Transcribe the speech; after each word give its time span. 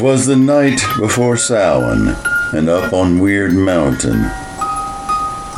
'Twas 0.00 0.24
the 0.24 0.34
night 0.34 0.80
before 0.98 1.36
Samhain, 1.36 2.16
and 2.54 2.70
up 2.70 2.94
on 2.94 3.18
Wyrd 3.18 3.52
Mountain, 3.52 4.22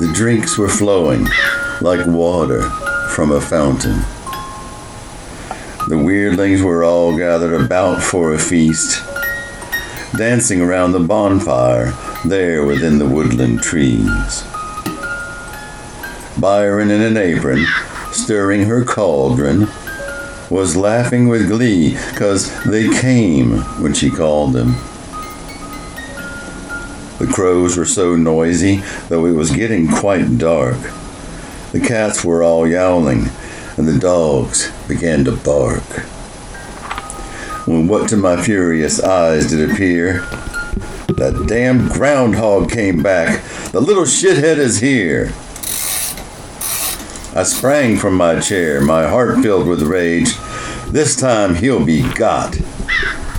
the 0.00 0.12
drinks 0.12 0.58
were 0.58 0.68
flowing 0.68 1.28
like 1.80 2.04
water 2.08 2.62
from 3.10 3.30
a 3.30 3.40
fountain. 3.40 4.00
The 5.86 5.94
weirdlings 5.94 6.60
were 6.60 6.82
all 6.82 7.16
gathered 7.16 7.54
about 7.54 8.02
for 8.02 8.34
a 8.34 8.38
feast, 8.38 9.00
dancing 10.18 10.60
around 10.60 10.90
the 10.90 10.98
bonfire 10.98 11.92
there 12.24 12.66
within 12.66 12.98
the 12.98 13.06
woodland 13.06 13.62
trees. 13.62 14.42
Byron 16.40 16.90
in 16.90 17.00
an 17.00 17.16
apron, 17.16 17.64
stirring 18.10 18.64
her 18.64 18.84
cauldron, 18.84 19.68
was 20.52 20.76
laughing 20.76 21.28
with 21.28 21.48
glee 21.48 21.96
'cause 22.14 22.50
they 22.66 22.86
came 22.86 23.62
when 23.80 23.94
she 23.94 24.10
called 24.10 24.52
them. 24.52 24.76
The 27.18 27.26
crows 27.26 27.78
were 27.78 27.86
so 27.86 28.16
noisy, 28.16 28.82
though 29.08 29.24
it 29.24 29.34
was 29.34 29.50
getting 29.50 29.88
quite 29.88 30.36
dark. 30.36 30.76
The 31.72 31.80
cats 31.80 32.22
were 32.22 32.42
all 32.42 32.68
yowling, 32.68 33.30
and 33.78 33.88
the 33.88 33.98
dogs 33.98 34.68
began 34.86 35.24
to 35.24 35.32
bark. 35.32 36.04
When 37.64 37.88
what 37.88 38.08
to 38.08 38.18
my 38.18 38.36
furious 38.36 39.00
eyes 39.00 39.46
did 39.46 39.70
appear, 39.70 40.22
that 41.16 41.46
damn 41.46 41.88
groundhog 41.88 42.70
came 42.70 43.02
back. 43.02 43.40
The 43.72 43.80
little 43.80 44.04
shithead 44.04 44.58
is 44.58 44.80
here. 44.80 45.32
I 47.34 47.44
sprang 47.44 47.96
from 47.96 48.14
my 48.14 48.40
chair, 48.40 48.82
my 48.82 49.08
heart 49.08 49.38
filled 49.40 49.66
with 49.66 49.80
rage. 49.80 50.36
This 50.92 51.16
time 51.16 51.54
he'll 51.54 51.86
be 51.86 52.02
got, 52.16 52.54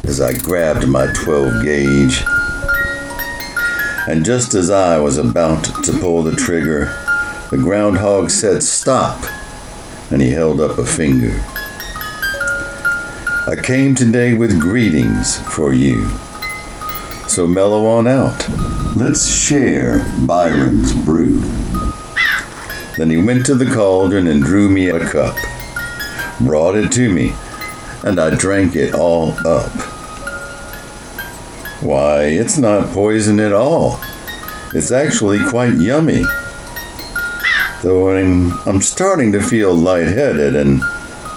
as 0.06 0.20
I 0.20 0.34
grabbed 0.36 0.88
my 0.88 1.06
12 1.14 1.64
gauge. 1.64 2.24
And 4.08 4.26
just 4.26 4.56
as 4.56 4.72
I 4.72 4.98
was 4.98 5.20
about 5.20 5.64
to 5.84 6.00
pull 6.00 6.24
the 6.24 6.36
trigger, 6.36 6.86
the 7.52 7.58
groundhog 7.58 8.32
said, 8.32 8.64
Stop, 8.64 9.24
and 10.10 10.20
he 10.20 10.32
held 10.32 10.62
up 10.62 10.80
a 10.80 10.86
finger. 10.86 11.40
I 13.48 13.56
came 13.62 13.94
today 13.94 14.34
with 14.34 14.60
greetings 14.60 15.40
for 15.54 15.74
you. 15.74 16.10
So 17.28 17.46
mellow 17.46 17.86
on 17.86 18.08
out. 18.08 18.50
Let's 18.96 19.32
share 19.32 20.04
Byron's 20.26 20.92
brew. 21.06 21.40
Then 22.98 23.12
he 23.12 23.18
went 23.18 23.46
to 23.46 23.54
the 23.54 23.72
cauldron 23.72 24.26
and 24.26 24.42
drew 24.42 24.70
me 24.70 24.90
a 24.90 25.00
cup, 25.08 25.38
brought 26.46 26.76
it 26.76 26.92
to 26.94 27.12
me, 27.12 27.34
and 28.04 28.20
I 28.20 28.36
drank 28.36 28.76
it 28.76 28.94
all 28.94 29.32
up. 29.48 29.72
Why, 31.82 32.24
it's 32.24 32.58
not 32.58 32.94
poison 32.94 33.40
at 33.40 33.52
all. 33.52 34.00
It's 34.74 34.92
actually 34.92 35.40
quite 35.50 35.74
yummy. 35.74 36.24
Though 37.82 38.16
I'm, 38.16 38.54
I'm 38.66 38.82
starting 38.82 39.34
to 39.34 39.42
feel 39.42 39.74
lightheaded 39.74 40.56
and 40.56 40.82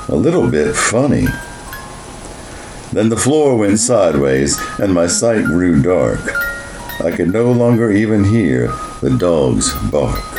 a 0.09 0.15
little 0.15 0.49
bit 0.49 0.77
funny. 0.77 1.27
Then 2.93 3.09
the 3.09 3.17
floor 3.17 3.57
went 3.57 3.81
sideways 3.81 4.57
and 4.79 4.95
my 4.95 5.09
sight 5.09 5.45
grew 5.45 5.83
dark. 5.83 6.21
I 7.05 7.11
could 7.11 7.33
no 7.33 7.51
longer 7.51 7.91
even 7.91 8.25
hear 8.25 8.69
the 9.03 9.17
dogs 9.19 9.75
bark. 9.91 10.36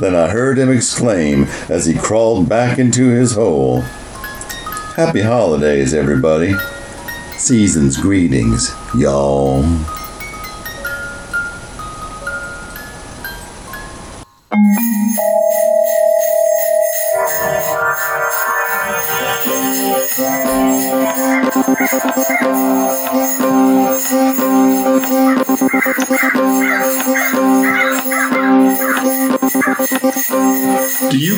Then 0.00 0.16
I 0.16 0.28
heard 0.30 0.58
him 0.58 0.70
exclaim 0.70 1.44
as 1.68 1.86
he 1.86 1.94
crawled 1.94 2.48
back 2.48 2.78
into 2.78 3.08
his 3.08 3.34
hole 3.34 3.84
Happy 4.96 5.22
holidays, 5.22 5.94
everybody. 5.94 6.52
Season's 7.38 7.96
greetings, 7.96 8.70
y'all. 8.94 9.62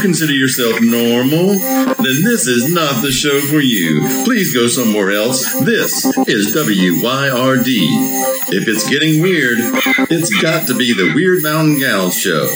Consider 0.03 0.33
yourself 0.33 0.81
normal? 0.81 1.59
Then 1.61 2.25
this 2.25 2.49
is 2.49 2.73
not 2.73 3.03
the 3.03 3.13
show 3.13 3.41
for 3.41 3.61
you. 3.61 4.01
Please 4.25 4.53
go 4.53 4.67
somewhere 4.67 5.13
else. 5.13 5.45
This 5.61 6.05
is 6.27 6.53
WYRD. 6.55 7.67
If 8.49 8.67
it's 8.67 8.91
getting 8.91 9.23
weird, 9.23 9.59
it's 10.11 10.35
got 10.43 10.67
to 10.67 10.75
be 10.75 10.93
the 10.93 11.15
Wyrd 11.15 11.45
Mountain 11.45 11.79
Gals 11.79 12.19
show. 12.19 12.49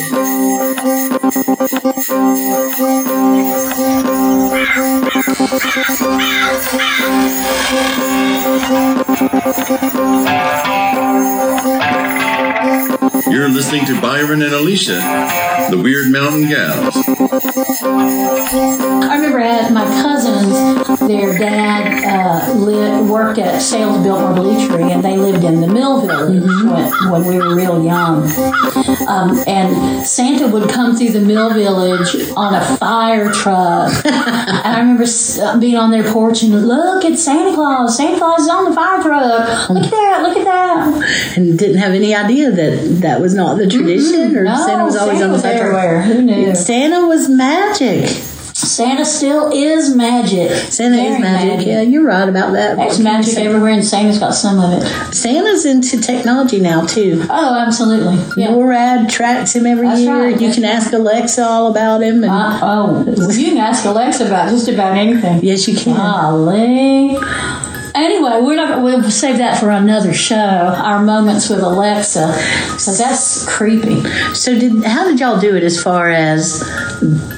You're 13.36 13.50
listening 13.50 13.84
to 13.84 14.00
Byron 14.00 14.40
and 14.40 14.54
Alicia, 14.54 14.94
the 15.68 15.76
Wyrd 15.76 16.10
Mountain 16.10 16.48
Gals. 16.48 16.96
I 19.06 19.14
remember 19.14 19.40
at 19.40 19.70
my 19.72 19.84
cousins, 19.84 20.98
their 21.00 21.36
dad 21.36 22.02
uh, 22.02 22.54
li- 22.54 23.02
worked 23.02 23.38
at 23.38 23.60
Sayles 23.60 24.02
Biltmore 24.02 24.32
Bleachery, 24.32 24.90
and 24.90 25.04
they 25.04 25.18
lived 25.18 25.44
in 25.44 25.60
the 25.60 25.66
Mill 25.66 26.00
Village 26.00 26.42
when, 26.42 27.10
when 27.10 27.26
we 27.26 27.38
were 27.38 27.54
real 27.54 27.84
young. 27.84 28.22
Um, 29.06 29.38
and 29.46 30.06
Santa 30.06 30.48
would 30.48 30.70
come 30.70 30.96
through 30.96 31.10
the 31.10 31.20
Mill 31.20 31.52
Village 31.52 32.30
on 32.36 32.54
a 32.54 32.76
fire 32.78 33.30
truck. 33.32 33.92
and 34.06 34.14
I 34.16 34.80
remember 34.80 35.04
uh, 35.04 35.58
being 35.58 35.76
on 35.76 35.90
their 35.90 36.10
porch 36.10 36.42
and 36.42 36.66
look, 36.66 37.04
at 37.04 37.18
Santa 37.18 37.54
Claus. 37.54 37.96
Santa 37.96 38.16
Claus 38.16 38.40
is 38.40 38.48
on 38.48 38.64
the 38.64 38.74
fire 38.74 39.02
truck. 39.02 39.68
Look 39.68 39.84
at 39.84 39.90
that. 39.90 40.22
Look 40.22 40.36
at 40.38 40.44
that. 40.44 41.36
and 41.36 41.58
didn't 41.58 41.78
have 41.78 41.92
any 41.92 42.14
idea 42.14 42.50
that 42.50 43.00
that 43.02 43.20
was 43.20 43.25
not 43.34 43.58
the 43.58 43.66
tradition, 43.68 44.36
or 44.36 44.44
No, 44.44 44.56
Santa 44.66 44.84
was 44.84 44.96
always 44.96 45.18
Santa 45.18 45.24
on 45.24 45.28
the 45.30 45.32
was 45.34 45.42
fire 45.42 45.54
everywhere. 45.54 46.02
Who 46.02 46.22
knew? 46.22 46.54
Santa 46.54 47.06
was 47.06 47.28
magic. 47.28 48.08
Santa 48.56 49.04
still 49.04 49.52
is 49.52 49.94
magic. 49.94 50.50
Santa 50.50 50.96
is 50.96 51.10
Very 51.10 51.18
magic. 51.20 51.66
Yeah, 51.66 51.82
you're 51.82 52.02
right 52.06 52.26
about 52.26 52.52
that. 52.54 52.78
There's 52.78 52.98
magic 52.98 53.36
everywhere, 53.36 53.72
and 53.72 53.84
Santa's 53.84 54.18
got 54.18 54.34
some 54.34 54.58
of 54.58 54.72
it. 54.82 55.14
Santa's 55.14 55.66
into 55.66 56.00
technology 56.00 56.58
now 56.58 56.86
too. 56.86 57.22
Oh, 57.28 57.54
absolutely. 57.54 58.14
Yeah. 58.42 58.48
NORAD 58.52 59.10
tracks 59.10 59.54
him 59.54 59.66
every 59.66 59.86
That's 59.88 60.00
year. 60.00 60.18
right. 60.18 60.40
You 60.40 60.50
can 60.54 60.64
ask 60.64 60.90
Alexa 60.94 61.44
all 61.44 61.70
about 61.70 62.02
him, 62.02 62.22
and 62.24 62.32
Uh, 62.32 62.58
oh, 62.62 63.04
you 63.32 63.44
can 63.48 63.58
ask 63.58 63.84
Alexa 63.84 64.26
about 64.26 64.48
just 64.48 64.68
about 64.68 64.96
anything. 64.96 65.44
yes, 65.44 65.68
you 65.68 65.76
can. 65.76 65.94
Golly. 65.94 67.18
Anyway, 67.96 68.40
we're 68.42 68.56
not. 68.56 68.82
We'll 68.82 69.10
save 69.10 69.38
that 69.38 69.58
for 69.58 69.70
another 69.70 70.12
show. 70.12 70.36
Our 70.36 71.02
moments 71.02 71.48
with 71.48 71.60
Alexa, 71.60 72.26
because 72.72 72.98
that's 72.98 73.46
creepy. 73.46 74.02
So, 74.34 74.58
did 74.58 74.84
how 74.84 75.04
did 75.06 75.18
y'all 75.18 75.40
do 75.40 75.56
it 75.56 75.62
as 75.62 75.82
far 75.82 76.10
as 76.10 76.62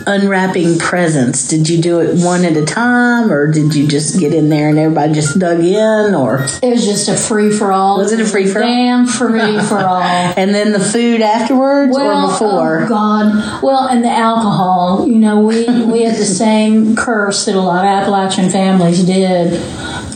unwrapping 0.07 0.79
presents? 0.81 1.47
Did 1.47 1.69
you 1.69 1.81
do 1.81 2.01
it 2.01 2.25
one 2.25 2.45
at 2.45 2.57
a 2.57 2.65
time, 2.65 3.31
or 3.31 3.53
did 3.53 3.75
you 3.77 3.87
just 3.87 4.19
get 4.19 4.35
in 4.35 4.49
there 4.49 4.69
and 4.69 4.79
everybody 4.79 5.13
just 5.13 5.39
dug 5.39 5.61
in, 5.61 6.15
or 6.17 6.45
It 6.61 6.71
was 6.71 6.85
just 6.85 7.09
a 7.09 7.17
free 7.17 7.53
for 7.53 7.73
all. 7.73 7.99
Was 7.99 8.13
it 8.13 8.21
a 8.21 8.27
free-for-all? 8.27 8.69
Damn 8.69 9.07
free 9.07 9.61
for 9.61 9.79
all. 9.79 10.03
and 10.37 10.53
then 10.53 10.73
the 10.73 10.81
food 10.81 11.21
afterwards 11.21 11.97
or 11.97 12.29
before? 12.29 12.85
Oh 12.85 12.89
God. 12.89 13.63
Well, 13.63 13.87
and 13.87 14.03
the 14.03 14.11
alcohol. 14.11 15.07
You 15.07 15.19
know, 15.19 15.41
we 15.41 15.67
we 15.85 16.03
had 16.03 16.17
the 16.17 16.25
same 16.45 16.97
curse 16.97 17.45
that 17.45 17.55
a 17.55 17.61
lot 17.61 17.85
of 17.85 17.91
Appalachian 17.91 18.51
families 18.51 19.05
did. 19.05 19.53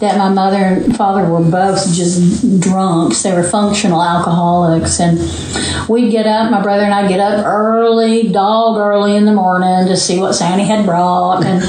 That 0.02 0.18
my 0.18 0.30
mother 0.30 0.56
and 0.56 0.96
father 0.96 1.30
were 1.30 1.48
both 1.48 1.78
just 1.94 2.60
drunks. 2.60 3.22
They 3.22 3.32
were 3.32 3.44
functional 3.44 4.02
alcoholics, 4.02 4.98
and 4.98 5.16
we'd 5.88 6.10
get 6.10 6.26
up. 6.26 6.50
My 6.50 6.60
brother 6.60 6.82
and 6.82 6.92
I 6.92 7.06
get 7.06 7.20
up 7.20 7.46
early, 7.46 8.26
dog 8.26 8.78
early 8.78 9.14
in 9.14 9.26
the 9.26 9.32
morning 9.32 9.86
to 9.86 9.96
see 9.96 10.18
what 10.18 10.32
Santa 10.32 10.64
had 10.64 10.86
brought 10.86 11.44
and 11.44 11.62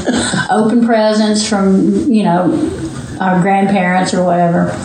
open 0.49 0.83
presents 0.83 1.47
from 1.47 2.11
you 2.11 2.23
know 2.23 2.49
our 3.21 3.39
grandparents 3.39 4.15
or 4.15 4.25
whatever. 4.25 4.75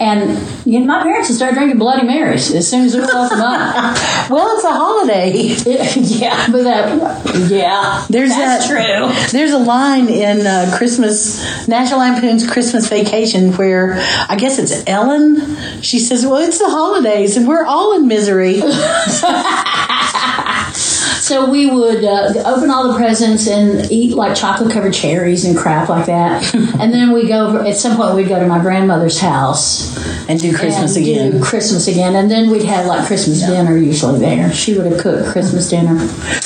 And 0.00 0.38
you 0.66 0.80
know, 0.80 0.86
my 0.86 1.02
parents 1.02 1.28
would 1.28 1.36
start 1.36 1.54
drinking 1.54 1.78
Bloody 1.78 2.06
Marys 2.06 2.52
as 2.52 2.68
soon 2.68 2.84
as 2.84 2.94
we 2.94 3.00
woke 3.00 3.30
the 3.30 3.36
up. 3.36 3.96
Well, 4.28 4.56
it's 4.56 4.64
a 4.64 4.72
holiday. 4.72 5.32
yeah, 6.18 6.50
but 6.50 6.64
that, 6.64 7.48
yeah, 7.48 8.04
There's 8.10 8.30
that's 8.30 8.68
that, 8.68 8.68
true. 8.68 9.30
There's 9.30 9.52
a 9.52 9.58
line 9.58 10.08
in 10.08 10.44
uh, 10.44 10.74
Christmas, 10.76 11.68
National 11.68 12.00
Lampoon's 12.00 12.48
Christmas 12.50 12.88
Vacation, 12.88 13.52
where 13.52 13.94
I 14.28 14.36
guess 14.36 14.58
it's 14.58 14.82
Ellen. 14.88 15.80
She 15.80 16.00
says, 16.00 16.26
"Well, 16.26 16.42
it's 16.42 16.58
the 16.58 16.68
holidays, 16.68 17.36
and 17.36 17.46
we're 17.46 17.64
all 17.64 17.94
in 17.94 18.08
misery." 18.08 18.60
So 21.26 21.50
we 21.50 21.68
would 21.68 22.04
uh, 22.04 22.34
open 22.44 22.70
all 22.70 22.92
the 22.92 22.96
presents 22.96 23.48
and 23.48 23.90
eat 23.90 24.14
like 24.14 24.36
chocolate 24.36 24.70
covered 24.72 24.94
cherries 24.94 25.44
and 25.44 25.58
crap 25.58 25.88
like 25.88 26.06
that. 26.06 26.54
and 26.54 26.94
then 26.94 27.10
we 27.10 27.26
go 27.26 27.48
over, 27.48 27.64
at 27.64 27.76
some 27.76 27.96
point 27.96 28.14
we'd 28.14 28.28
go 28.28 28.38
to 28.38 28.46
my 28.46 28.60
grandmother's 28.60 29.18
house 29.18 29.96
And 30.28 30.38
do 30.38 30.56
Christmas 30.56 30.94
and 30.94 31.04
again. 31.04 31.32
do 31.32 31.42
Christmas 31.42 31.88
again, 31.88 32.14
and 32.14 32.30
then 32.30 32.48
we'd 32.48 32.62
have 32.62 32.86
like 32.86 33.08
Christmas 33.08 33.40
dinner 33.40 33.76
usually 33.76 34.20
there. 34.20 34.52
She 34.52 34.76
would 34.78 34.86
have 34.86 35.00
cooked 35.00 35.32
Christmas 35.32 35.68
dinner, 35.68 35.96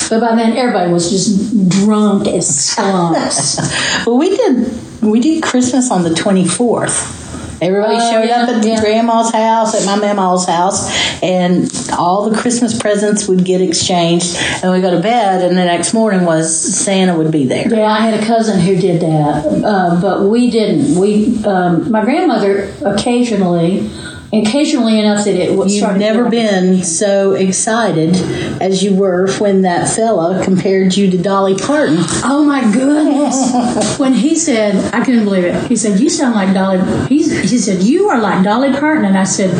but 0.09 0.19
by 0.19 0.35
then 0.35 0.57
everybody 0.57 0.91
was 0.91 1.11
just 1.11 1.69
drunk 1.69 2.27
as 2.27 2.47
skunks. 2.71 3.59
Well, 4.07 4.17
we 4.17 4.35
did 4.35 4.67
we 5.03 5.19
did 5.19 5.43
Christmas 5.43 5.91
on 5.91 6.01
the 6.01 6.15
twenty 6.15 6.47
fourth. 6.47 7.20
Everybody 7.61 7.95
Oh, 7.99 8.11
showed 8.11 8.29
up 8.29 8.49
at 8.49 8.65
yeah. 8.65 8.79
grandma's 8.81 9.31
house, 9.31 9.75
at 9.79 9.85
my 9.85 9.95
mama's 10.13 10.45
house, 10.47 10.89
and 11.21 11.71
all 11.97 12.27
the 12.29 12.35
Christmas 12.35 12.77
presents 12.77 13.27
would 13.27 13.45
get 13.45 13.61
exchanged, 13.61 14.35
and 14.63 14.71
we 14.71 14.81
go 14.81 14.89
to 14.91 14.99
bed. 15.01 15.43
And 15.43 15.55
the 15.57 15.65
next 15.65 15.93
morning 15.93 16.25
was 16.25 16.49
Santa 16.75 17.15
would 17.15 17.31
be 17.31 17.45
there. 17.45 17.67
yeah, 17.71 17.85
I 17.85 17.99
had 17.99 18.19
a 18.19 18.25
cousin 18.25 18.59
who 18.59 18.75
did 18.75 19.01
that, 19.01 19.45
uh, 19.63 20.01
but 20.01 20.23
we 20.23 20.49
didn't. 20.49 20.95
We 20.99 21.43
um, 21.45 21.91
my 21.91 22.03
grandmother 22.03 22.73
occasionally, 22.83 23.89
occasionally 24.33 24.99
enough 24.99 25.25
that 25.25 25.35
it 25.35 25.55
was. 25.55 25.75
You've 25.75 25.97
never 25.97 26.29
been 26.29 26.83
so 26.83 27.33
excited 27.33 28.15
as 28.61 28.83
you 28.83 28.95
were 28.95 29.31
when 29.37 29.63
that 29.63 29.89
fella 29.89 30.43
compared 30.43 30.95
you 30.95 31.11
to 31.11 31.17
Dolly 31.17 31.55
Parton. 31.55 31.97
Oh 32.23 32.43
my 32.45 32.61
goodness! 32.71 33.97
when 33.99 34.13
he 34.13 34.35
said, 34.35 34.93
I 34.93 35.03
couldn't 35.03 35.25
believe 35.25 35.45
it. 35.45 35.67
He 35.67 35.75
said, 35.75 35.99
"You 35.99 36.09
sound 36.09 36.35
like 36.35 36.53
Dolly." 36.53 36.79
He's, 37.07 37.49
he 37.49 37.57
said, 37.57 37.83
"You 37.83 38.09
are 38.09 38.19
like 38.19 38.43
Dolly 38.43 38.71
Parton," 38.71 39.05
and 39.05 39.17
I 39.17 39.23
said, 39.23 39.51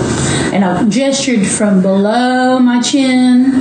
and 0.53 0.63
I 0.63 0.88
gestured 0.88 1.45
from 1.45 1.81
below 1.81 2.59
my 2.59 2.81
chin 2.81 3.51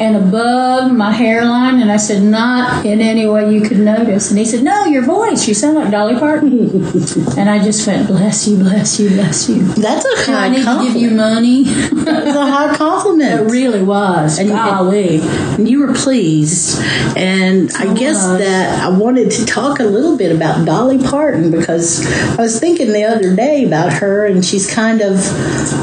and 0.00 0.16
above 0.16 0.92
my 0.92 1.10
hairline, 1.10 1.80
and 1.80 1.90
I 1.90 1.96
said, 1.96 2.22
"Not 2.22 2.84
in 2.84 3.00
any 3.00 3.26
way 3.26 3.52
you 3.52 3.62
could 3.62 3.78
notice." 3.78 4.30
And 4.30 4.38
he 4.38 4.44
said, 4.44 4.62
"No, 4.62 4.86
your 4.86 5.02
voice. 5.02 5.46
You 5.46 5.54
sound 5.54 5.76
like 5.76 5.90
Dolly 5.90 6.18
Parton." 6.18 6.48
and 7.38 7.50
I 7.50 7.62
just 7.62 7.86
went, 7.86 8.06
"Bless 8.06 8.46
you, 8.48 8.58
bless 8.58 8.98
you, 9.00 9.08
bless 9.10 9.48
you." 9.48 9.62
That's 9.74 10.04
a 10.04 10.24
Do 10.26 10.47
I 10.48 10.56
need 10.56 10.64
to 10.64 10.92
give 10.92 11.02
you 11.02 11.16
compliment. 11.16 11.34
money? 11.34 11.62
That's 12.04 12.36
a 12.36 12.46
high 12.46 12.76
compliment. 12.76 13.40
it 13.40 13.52
really 13.52 13.82
was. 13.82 14.38
And- 14.38 14.48
Golly. 14.50 15.20
And 15.20 15.68
you 15.68 15.80
were 15.86 15.92
pleased. 15.94 16.80
And 17.16 17.70
I 17.72 17.94
guess 17.94 18.22
that 18.24 18.82
I 18.84 18.88
wanted 18.96 19.30
to 19.32 19.44
talk 19.46 19.80
a 19.80 19.84
little 19.84 20.16
bit 20.16 20.34
about 20.34 20.64
Dolly 20.64 20.98
Parton 20.98 21.50
because 21.50 22.06
I 22.38 22.42
was 22.42 22.58
thinking 22.58 22.92
the 22.92 23.04
other 23.04 23.34
day 23.34 23.64
about 23.64 23.92
her, 23.94 24.26
and 24.26 24.44
she's 24.44 24.72
kind 24.72 25.00
of 25.00 25.16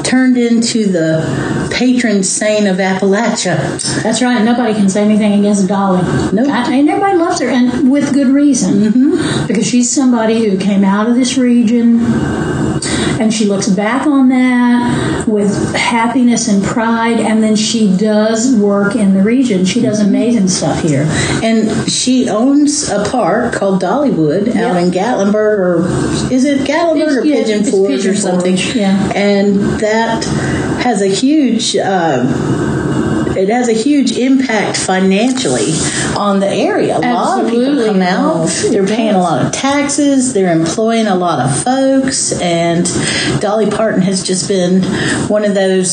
turned 0.03 0.37
into 0.37 0.85
the 0.87 1.64
patron 1.75 2.23
saint 2.23 2.67
of 2.67 2.77
Appalachia. 2.77 4.01
That's 4.03 4.21
right. 4.21 4.43
Nobody 4.43 4.73
can 4.73 4.89
say 4.89 5.03
anything 5.03 5.33
against 5.39 5.67
Dolly. 5.67 6.01
Nope. 6.31 6.47
I- 6.49 6.73
and 6.73 6.89
everybody 6.89 7.17
loves 7.17 7.39
her, 7.41 7.47
and 7.49 7.91
with 7.91 8.13
good 8.13 8.27
reason. 8.27 8.91
Mm-hmm. 8.91 9.47
Because 9.47 9.67
she's 9.67 9.93
somebody 9.93 10.47
who 10.49 10.57
came 10.57 10.83
out 10.83 11.07
of 11.09 11.15
this 11.15 11.37
region, 11.37 11.99
and 13.19 13.33
she 13.33 13.45
looks 13.45 13.67
back 13.67 14.05
on 14.07 14.29
that 14.29 15.25
with 15.27 15.73
happiness 15.75 16.47
and 16.47 16.63
pride, 16.63 17.19
and 17.19 17.41
then 17.43 17.55
she 17.55 17.95
does 17.97 18.55
work 18.55 18.95
in 18.95 19.13
the 19.13 19.21
region. 19.23 19.65
She 19.65 19.81
does 19.81 19.99
amazing 19.99 20.47
stuff 20.47 20.81
here. 20.81 21.05
And 21.43 21.89
she 21.91 22.29
owns 22.29 22.89
a 22.89 23.03
park 23.09 23.53
called 23.55 23.81
Dollywood 23.81 24.49
out 24.49 24.55
Yeah. 24.55 24.79
in 24.79 24.91
Gatlinburg, 24.91 25.59
or 25.59 26.31
is 26.31 26.45
it 26.45 26.59
Gatlinburg 26.67 26.97
It's- 26.97 27.17
or 27.17 27.21
Pigeon 27.23 27.63
Forge 27.63 28.05
or 28.05 28.15
something? 28.15 28.55
Forge, 28.57 28.75
yeah. 28.75 29.11
And 29.13 29.59
that 29.79 30.23
has 30.83 31.01
a 31.01 31.07
huge. 31.07 31.64
Uh, 31.73 33.33
it 33.37 33.49
has 33.49 33.67
a 33.67 33.73
huge 33.73 34.17
impact 34.17 34.77
financially 34.77 35.73
on 36.17 36.39
the 36.39 36.47
area. 36.47 36.97
A 36.97 36.99
lot 36.99 37.43
of 37.43 37.49
people 37.49 37.65
Absolutely 37.65 37.87
come 37.87 38.01
out. 38.01 38.47
They're 38.69 38.87
paying 38.87 39.13
a 39.13 39.19
lot 39.19 39.45
of 39.45 39.51
taxes. 39.51 40.33
They're 40.33 40.53
employing 40.53 41.07
a 41.07 41.15
lot 41.15 41.39
of 41.39 41.63
folks, 41.63 42.39
and 42.41 42.85
Dolly 43.41 43.69
Parton 43.69 44.01
has 44.01 44.23
just 44.23 44.47
been 44.47 44.83
one 45.27 45.43
of 45.43 45.53
those 45.53 45.91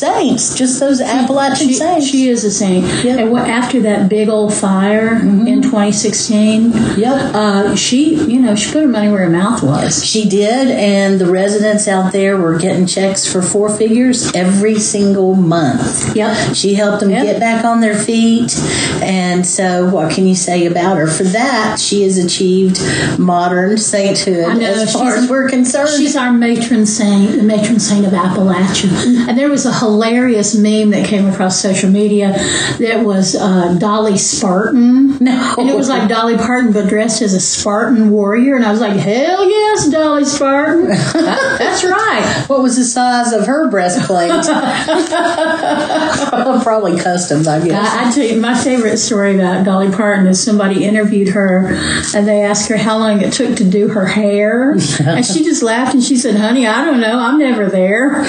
saints, 0.00 0.54
just 0.56 0.80
those 0.80 1.00
Appalachian 1.00 1.68
She, 1.68 1.74
saints. 1.74 2.06
she 2.06 2.28
is 2.28 2.44
a 2.44 2.50
saint. 2.50 2.84
Yep. 3.04 3.18
And 3.18 3.30
what, 3.32 3.48
after 3.48 3.80
that 3.82 4.08
big 4.08 4.28
old 4.28 4.52
fire 4.54 5.16
in 5.16 5.60
2016, 5.62 6.72
Yep. 6.98 7.34
uh, 7.34 7.76
she, 7.76 8.14
you 8.14 8.40
know, 8.40 8.54
she 8.54 8.72
put 8.72 8.82
her 8.82 8.88
money 8.88 9.08
where 9.10 9.24
her 9.24 9.30
mouth 9.30 9.62
was. 9.62 10.04
She 10.04 10.28
did, 10.28 10.70
and 10.70 11.20
the 11.20 11.26
residents 11.30 11.86
out 11.86 12.12
there 12.12 12.36
were 12.36 12.58
getting 12.58 12.86
checks 12.86 13.30
for 13.30 13.42
four 13.42 13.68
figures 13.76 14.34
every 14.34 14.78
single 14.78 15.34
month. 15.34 16.16
Yep. 16.16 16.54
She 16.56 16.74
helped 16.74 17.00
them 17.00 17.10
Yep. 17.10 17.24
get 17.24 17.40
back 17.40 17.64
on 17.64 17.80
their 17.80 17.94
feet, 17.96 18.56
and 19.02 19.46
so 19.46 19.88
what 19.90 20.12
can 20.12 20.26
you 20.26 20.34
say 20.34 20.66
about 20.66 20.96
her? 20.96 21.06
For 21.06 21.24
that, 21.24 21.78
she 21.78 22.02
has 22.04 22.16
achieved 22.18 22.80
modern 23.18 23.76
sainthood 23.78 24.56
know, 24.58 24.66
as 24.66 24.92
far 24.92 25.14
as 25.16 25.28
we're 25.28 25.48
concerned. 25.48 25.90
She's 25.96 26.16
our 26.16 26.32
matron 26.32 26.86
saint, 26.86 27.32
the 27.36 27.42
matron 27.42 27.78
saint 27.80 28.06
of 28.06 28.12
Appalachia. 28.12 28.90
And 29.28 29.36
there 29.38 29.48
was 29.48 29.66
a 29.66 29.72
hilarious 29.90 30.54
meme 30.54 30.90
that 30.90 31.06
came 31.06 31.26
across 31.26 31.60
social 31.60 31.90
media 31.90 32.32
that 32.78 33.04
was 33.04 33.34
uh, 33.34 33.76
Dolly 33.78 34.16
Spartan. 34.16 35.18
No. 35.18 35.54
And 35.58 35.68
it 35.68 35.74
was 35.74 35.88
like 35.88 36.08
Dolly 36.08 36.36
Parton, 36.36 36.72
but 36.72 36.88
dressed 36.88 37.22
as 37.22 37.34
a 37.34 37.40
Spartan 37.40 38.10
warrior. 38.10 38.54
And 38.54 38.64
I 38.64 38.70
was 38.70 38.80
like, 38.80 38.96
hell 38.96 39.48
yes, 39.48 39.90
Dolly 39.90 40.24
Spartan. 40.24 40.86
That's 40.86 41.84
right. 41.84 42.44
what 42.46 42.62
was 42.62 42.76
the 42.76 42.84
size 42.84 43.32
of 43.32 43.46
her 43.46 43.68
breastplate? 43.68 44.30
Probably 46.62 47.00
customs, 47.00 47.48
I 47.48 47.66
guess. 47.66 47.92
I, 47.92 48.08
I 48.08 48.12
tell 48.12 48.24
you, 48.24 48.40
my 48.40 48.54
favorite 48.54 48.98
story 48.98 49.34
about 49.34 49.64
Dolly 49.64 49.90
Parton 49.90 50.26
is 50.28 50.42
somebody 50.42 50.84
interviewed 50.84 51.30
her 51.30 51.66
and 52.14 52.28
they 52.28 52.42
asked 52.42 52.68
her 52.68 52.76
how 52.76 52.98
long 52.98 53.22
it 53.22 53.32
took 53.32 53.56
to 53.56 53.64
do 53.64 53.88
her 53.88 54.06
hair. 54.06 54.72
and 55.04 55.26
she 55.26 55.42
just 55.42 55.62
laughed 55.62 55.94
and 55.94 56.02
she 56.02 56.16
said, 56.16 56.36
honey, 56.36 56.66
I 56.66 56.84
don't 56.84 57.00
know. 57.00 57.18
I'm 57.18 57.38
never 57.38 57.68
there. 57.68 58.22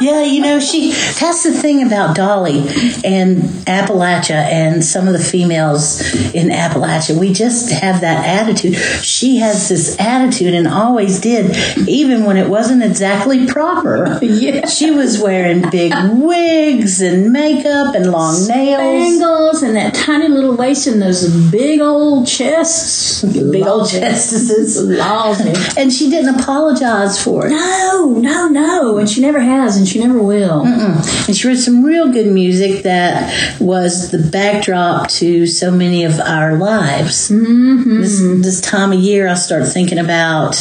Yeah, 0.00 0.22
you 0.22 0.42
know, 0.42 0.60
she 0.60 0.92
that's 0.92 1.42
the 1.42 1.52
thing 1.52 1.86
about 1.86 2.14
Dolly 2.16 2.60
and 3.04 3.42
Appalachia 3.66 4.30
and 4.30 4.84
some 4.84 5.06
of 5.06 5.12
the 5.12 5.18
females 5.18 6.00
in 6.34 6.48
Appalachia. 6.48 7.18
We 7.18 7.32
just 7.32 7.70
have 7.72 8.00
that 8.02 8.24
attitude. 8.26 8.76
She 8.76 9.38
has 9.38 9.68
this 9.68 9.98
attitude 9.98 10.54
and 10.54 10.68
always 10.68 11.20
did, 11.20 11.56
even 11.88 12.24
when 12.24 12.36
it 12.36 12.48
wasn't 12.48 12.82
exactly 12.82 13.46
proper. 13.46 14.18
Yeah. 14.22 14.66
She 14.66 14.90
was 14.90 15.20
wearing 15.20 15.70
big 15.70 15.92
wigs 16.12 17.00
and 17.00 17.32
makeup 17.32 17.94
and 17.94 18.10
long 18.10 18.46
nails. 18.46 19.18
Bangles 19.18 19.62
and 19.62 19.76
that 19.76 19.94
tiny 19.94 20.28
little 20.28 20.56
waist 20.56 20.86
and 20.86 21.00
those 21.00 21.28
big 21.50 21.80
old 21.80 22.26
chests. 22.26 23.22
Big 23.22 23.66
old. 23.66 23.86
Lousy. 23.86 25.52
And 25.80 25.92
she 25.92 26.10
didn't 26.10 26.40
apologize 26.40 27.22
for 27.22 27.46
it. 27.46 27.50
No, 27.50 28.16
no, 28.18 28.48
no. 28.48 28.98
And 28.98 29.08
she 29.08 29.20
never 29.20 29.40
has 29.40 29.65
and 29.74 29.88
she 29.88 29.98
never 29.98 30.22
will. 30.22 30.64
And 30.66 31.34
she 31.36 31.48
wrote 31.48 31.56
some 31.56 31.82
real 31.82 32.12
good 32.12 32.26
music 32.28 32.82
that 32.84 33.32
was 33.60 34.10
the 34.12 34.18
backdrop 34.18 35.08
to 35.18 35.46
so 35.46 35.70
many 35.70 36.04
of 36.04 36.20
our 36.20 36.56
lives. 36.56 37.30
Mm-hmm. 37.30 38.00
This, 38.00 38.20
this 38.20 38.60
time 38.60 38.92
of 38.92 39.00
year, 39.00 39.26
I 39.26 39.34
start 39.34 39.66
thinking 39.66 39.98
about 39.98 40.56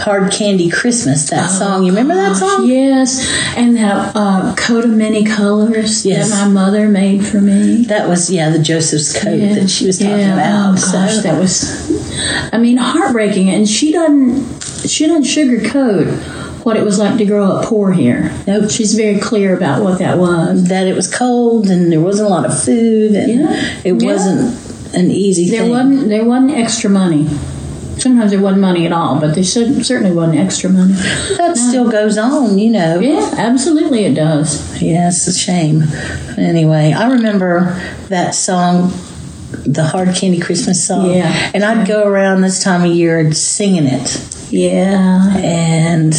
Hard 0.00 0.32
Candy 0.32 0.68
Christmas, 0.68 1.30
that 1.30 1.46
song. 1.48 1.84
You 1.84 1.90
remember 1.92 2.14
that 2.14 2.36
song? 2.36 2.66
Yes. 2.66 3.24
And 3.56 3.76
that 3.76 4.12
uh, 4.16 4.54
coat 4.56 4.84
of 4.84 4.90
many 4.90 5.24
colors 5.24 6.04
Yes. 6.04 6.30
that 6.30 6.44
my 6.46 6.52
mother 6.52 6.88
made 6.88 7.24
for 7.24 7.40
me. 7.40 7.84
That 7.84 8.08
was, 8.08 8.30
yeah, 8.30 8.50
the 8.50 8.58
Joseph's 8.58 9.18
coat 9.18 9.38
Yeah. 9.38 9.54
that 9.54 9.68
she 9.70 9.86
was 9.86 9.98
talking 9.98 10.18
yeah. 10.18 10.34
about. 10.34 10.72
Oh 10.72 10.92
gosh, 10.92 11.14
So- 11.14 11.20
that 11.22 11.38
was. 11.38 11.92
I 12.52 12.58
mean, 12.58 12.76
heartbreaking. 12.76 13.48
And 13.50 13.68
she 13.68 13.92
doesn't. 13.92 14.60
She 14.88 15.06
doesn't 15.06 15.22
sugarcoat 15.22 16.41
what 16.64 16.76
it 16.76 16.84
was 16.84 16.98
like 16.98 17.18
to 17.18 17.24
grow 17.24 17.44
up 17.44 17.64
poor 17.66 17.92
here. 17.92 18.32
Nope. 18.46 18.70
She's 18.70 18.94
very 18.94 19.18
clear 19.18 19.56
about 19.56 19.82
what 19.82 19.98
that 19.98 20.18
was. 20.18 20.64
that 20.68 20.86
it 20.86 20.94
was 20.94 21.12
cold 21.12 21.66
and 21.68 21.90
there 21.92 22.00
wasn't 22.00 22.26
a 22.28 22.30
lot 22.30 22.44
of 22.46 22.62
food 22.62 23.14
and 23.14 23.40
Yeah. 23.40 23.70
it 23.84 24.00
Yeah. 24.02 24.12
wasn't 24.12 24.56
an 24.94 25.10
easy 25.10 25.50
There 25.50 25.62
thing. 25.62 25.70
wasn't. 25.70 26.08
There 26.08 26.24
wasn't 26.24 26.52
extra 26.56 26.90
money. 26.90 27.26
Sometimes 27.98 28.30
there 28.32 28.40
wasn't 28.40 28.62
money 28.62 28.86
at 28.86 28.92
all, 28.92 29.16
but 29.20 29.34
there 29.34 29.44
certainly 29.44 30.10
wasn't 30.12 30.38
extra 30.38 30.70
money. 30.70 30.94
that 31.36 31.56
still 31.56 31.88
goes 31.90 32.16
on, 32.18 32.58
you 32.58 32.70
know. 32.70 32.98
Yeah, 33.00 33.34
absolutely, 33.36 34.04
it 34.06 34.14
does. 34.14 34.80
Yeah, 34.82 35.08
it's 35.08 35.26
a 35.28 35.32
shame. 35.32 35.84
Anyway, 36.36 36.92
I 36.92 37.10
remember 37.12 37.80
that 38.08 38.34
song, 38.34 38.92
the 39.66 39.84
Hard 39.84 40.14
Candy 40.14 40.40
Christmas 40.40 40.82
song. 40.84 41.10
Yeah. 41.14 41.50
And 41.54 41.62
I'd 41.64 41.86
go 41.86 42.04
around 42.04 42.40
this 42.40 42.62
time 42.62 42.82
of 42.82 42.90
year 42.96 43.30
singing 43.32 43.84
it. 43.86 44.20
Yeah. 44.52 45.34
And 45.38 46.14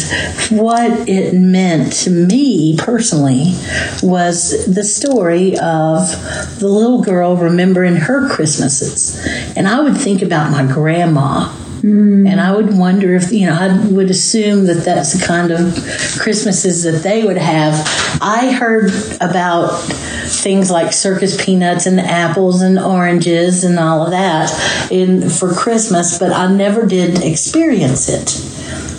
what 0.50 1.08
it 1.08 1.34
meant 1.34 1.92
to 2.04 2.10
me 2.10 2.76
personally 2.76 3.54
was 4.02 4.66
the 4.66 4.82
story 4.82 5.56
of 5.56 6.10
the 6.58 6.66
little 6.66 7.00
girl 7.00 7.36
remembering 7.36 7.94
her 7.94 8.28
Christmases. 8.28 9.24
And 9.56 9.68
I 9.68 9.80
would 9.80 9.96
think 9.96 10.20
about 10.20 10.50
my 10.50 10.70
grandma 10.70 11.54
And 11.84 12.40
I 12.40 12.54
would 12.54 12.76
wonder 12.78 13.14
if, 13.14 13.30
you 13.30 13.46
know, 13.46 13.52
I 13.52 13.86
would 13.88 14.08
assume 14.08 14.66
that 14.66 14.84
that's 14.84 15.12
the 15.12 15.26
kind 15.26 15.50
of 15.50 15.74
Christmases 16.18 16.84
that 16.84 17.02
they 17.02 17.24
would 17.24 17.36
have. 17.36 17.74
I 18.22 18.52
heard 18.52 18.90
about 19.20 19.82
things 19.82 20.70
like 20.70 20.94
circus 20.94 21.42
peanuts 21.42 21.84
and 21.84 22.00
apples 22.00 22.62
and 22.62 22.78
oranges 22.78 23.64
and 23.64 23.78
all 23.78 24.02
of 24.02 24.12
that 24.12 24.50
in 24.90 25.28
for 25.28 25.52
Christmas, 25.52 26.18
but 26.18 26.32
I 26.32 26.50
never 26.50 26.86
did 26.86 27.22
experience 27.22 28.08
it. 28.08 28.30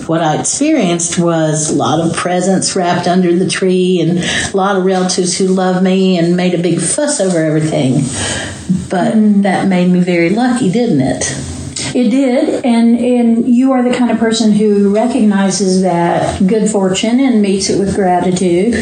What 0.07 0.21
I 0.21 0.39
experienced 0.39 1.17
was 1.17 1.71
a 1.71 1.75
lot 1.75 1.99
of 1.99 2.15
presents 2.15 2.75
wrapped 2.75 3.07
under 3.07 3.35
the 3.35 3.49
tree 3.49 3.99
and 3.99 4.19
a 4.19 4.55
lot 4.55 4.75
of 4.75 4.85
relatives 4.85 5.35
who 5.35 5.47
loved 5.47 5.83
me 5.83 6.19
and 6.19 6.37
made 6.37 6.53
a 6.53 6.61
big 6.61 6.79
fuss 6.79 7.19
over 7.19 7.43
everything. 7.43 8.03
But 8.89 9.15
mm. 9.15 9.41
that 9.41 9.67
made 9.67 9.89
me 9.89 10.01
very 10.01 10.29
lucky, 10.29 10.71
didn't 10.71 11.01
it? 11.01 11.54
It 11.95 12.09
did, 12.09 12.65
and 12.65 12.99
and 12.99 13.47
you 13.47 13.71
are 13.71 13.81
the 13.81 13.95
kind 13.95 14.11
of 14.11 14.17
person 14.17 14.51
who 14.51 14.93
recognizes 14.93 15.81
that 15.83 16.45
good 16.45 16.69
fortune 16.69 17.21
and 17.21 17.41
meets 17.41 17.69
it 17.69 17.79
with 17.79 17.95
gratitude. 17.95 18.73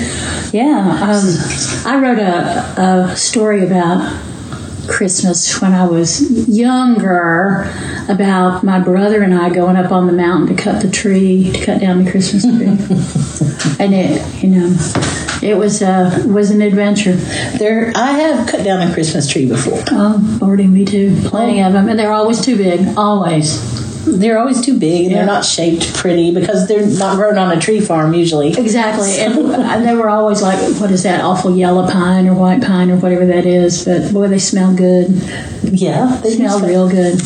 Yeah, 0.51 0.97
um, 0.99 1.85
I 1.85 1.99
wrote 2.01 2.17
a, 2.17 3.11
a 3.11 3.15
story 3.15 3.63
about 3.63 3.99
Christmas 4.87 5.61
when 5.61 5.73
I 5.73 5.85
was 5.85 6.47
younger 6.47 7.71
about 8.09 8.63
my 8.63 8.79
brother 8.79 9.21
and 9.21 9.33
I 9.33 9.49
going 9.49 9.75
up 9.75 9.91
on 9.91 10.07
the 10.07 10.13
mountain 10.13 10.55
to 10.55 10.61
cut 10.61 10.81
the 10.81 10.89
tree, 10.89 11.51
to 11.51 11.65
cut 11.65 11.81
down 11.81 12.03
the 12.03 12.11
Christmas 12.11 12.43
tree, 12.43 12.65
and 13.83 13.93
it, 13.93 14.43
you 14.43 14.49
know, 14.49 14.75
it 15.41 15.57
was 15.57 15.81
a 15.81 16.23
was 16.27 16.51
an 16.51 16.61
adventure. 16.61 17.15
There, 17.57 17.91
I 17.95 18.11
have 18.11 18.47
cut 18.47 18.63
down 18.63 18.87
a 18.87 18.93
Christmas 18.93 19.27
tree 19.27 19.47
before. 19.47 19.83
Oh, 19.91 20.39
Lordy, 20.41 20.67
me 20.67 20.85
too. 20.85 21.15
Plenty 21.25 21.61
oh. 21.61 21.67
of 21.67 21.73
them, 21.73 21.89
and 21.89 21.97
they're 21.97 22.13
always 22.13 22.41
too 22.41 22.57
big. 22.57 22.97
Always. 22.97 23.92
They're 24.05 24.37
always 24.37 24.61
too 24.61 24.77
big 24.77 25.03
and 25.03 25.11
Yeah. 25.11 25.17
they're 25.19 25.25
not 25.25 25.45
shaped 25.45 25.93
pretty 25.93 26.33
because 26.33 26.67
they're 26.67 26.85
not 26.85 27.15
grown 27.15 27.37
on 27.37 27.55
a 27.57 27.59
tree 27.59 27.79
farm 27.79 28.13
usually. 28.13 28.49
Exactly, 28.57 29.17
and, 29.19 29.37
and 29.39 29.85
they 29.87 29.95
were 29.95 30.09
always 30.09 30.41
like, 30.41 30.59
"What 30.79 30.91
is 30.91 31.03
that 31.03 31.21
awful 31.21 31.55
yellow 31.55 31.89
pine 31.89 32.27
or 32.27 32.33
white 32.33 32.61
pine 32.61 32.91
or 32.91 32.97
whatever 32.97 33.25
that 33.25 33.45
is?" 33.45 33.85
But 33.85 34.11
boy, 34.13 34.27
they 34.27 34.39
smell 34.39 34.73
good. 34.73 35.07
Yeah, 35.63 36.19
They 36.23 36.35
smell 36.35 36.59
real 36.59 36.89
good. 36.89 37.21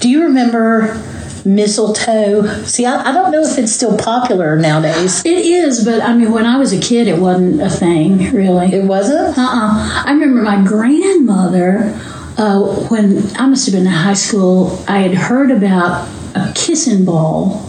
Do 0.00 0.08
you 0.08 0.22
remember 0.22 1.02
mistletoe? 1.44 2.46
See, 2.64 2.86
I, 2.86 3.10
I 3.10 3.12
don't 3.12 3.30
know 3.32 3.42
if 3.42 3.58
it's 3.58 3.72
still 3.72 3.96
popular 3.98 4.56
nowadays. 4.56 5.24
It 5.24 5.44
is, 5.44 5.84
but 5.84 6.00
I 6.02 6.14
mean, 6.14 6.30
when 6.32 6.46
I 6.46 6.56
was 6.58 6.72
a 6.72 6.78
kid, 6.80 7.08
it 7.08 7.18
wasn't 7.18 7.60
a 7.60 7.70
thing, 7.70 8.32
really. 8.32 8.72
It 8.72 8.84
wasn't. 8.84 9.36
Uh-uh. 9.36 10.02
I 10.06 10.10
remember 10.12 10.42
my 10.42 10.62
grandmother, 10.64 11.98
uh, 12.38 12.60
when 12.88 13.24
I 13.36 13.46
must 13.46 13.66
have 13.66 13.74
been 13.74 13.86
in 13.86 13.92
high 13.92 14.14
school, 14.14 14.82
I 14.88 14.98
had 15.00 15.14
heard 15.14 15.50
about 15.50 16.08
a 16.34 16.52
kissing 16.54 17.04
ball. 17.04 17.66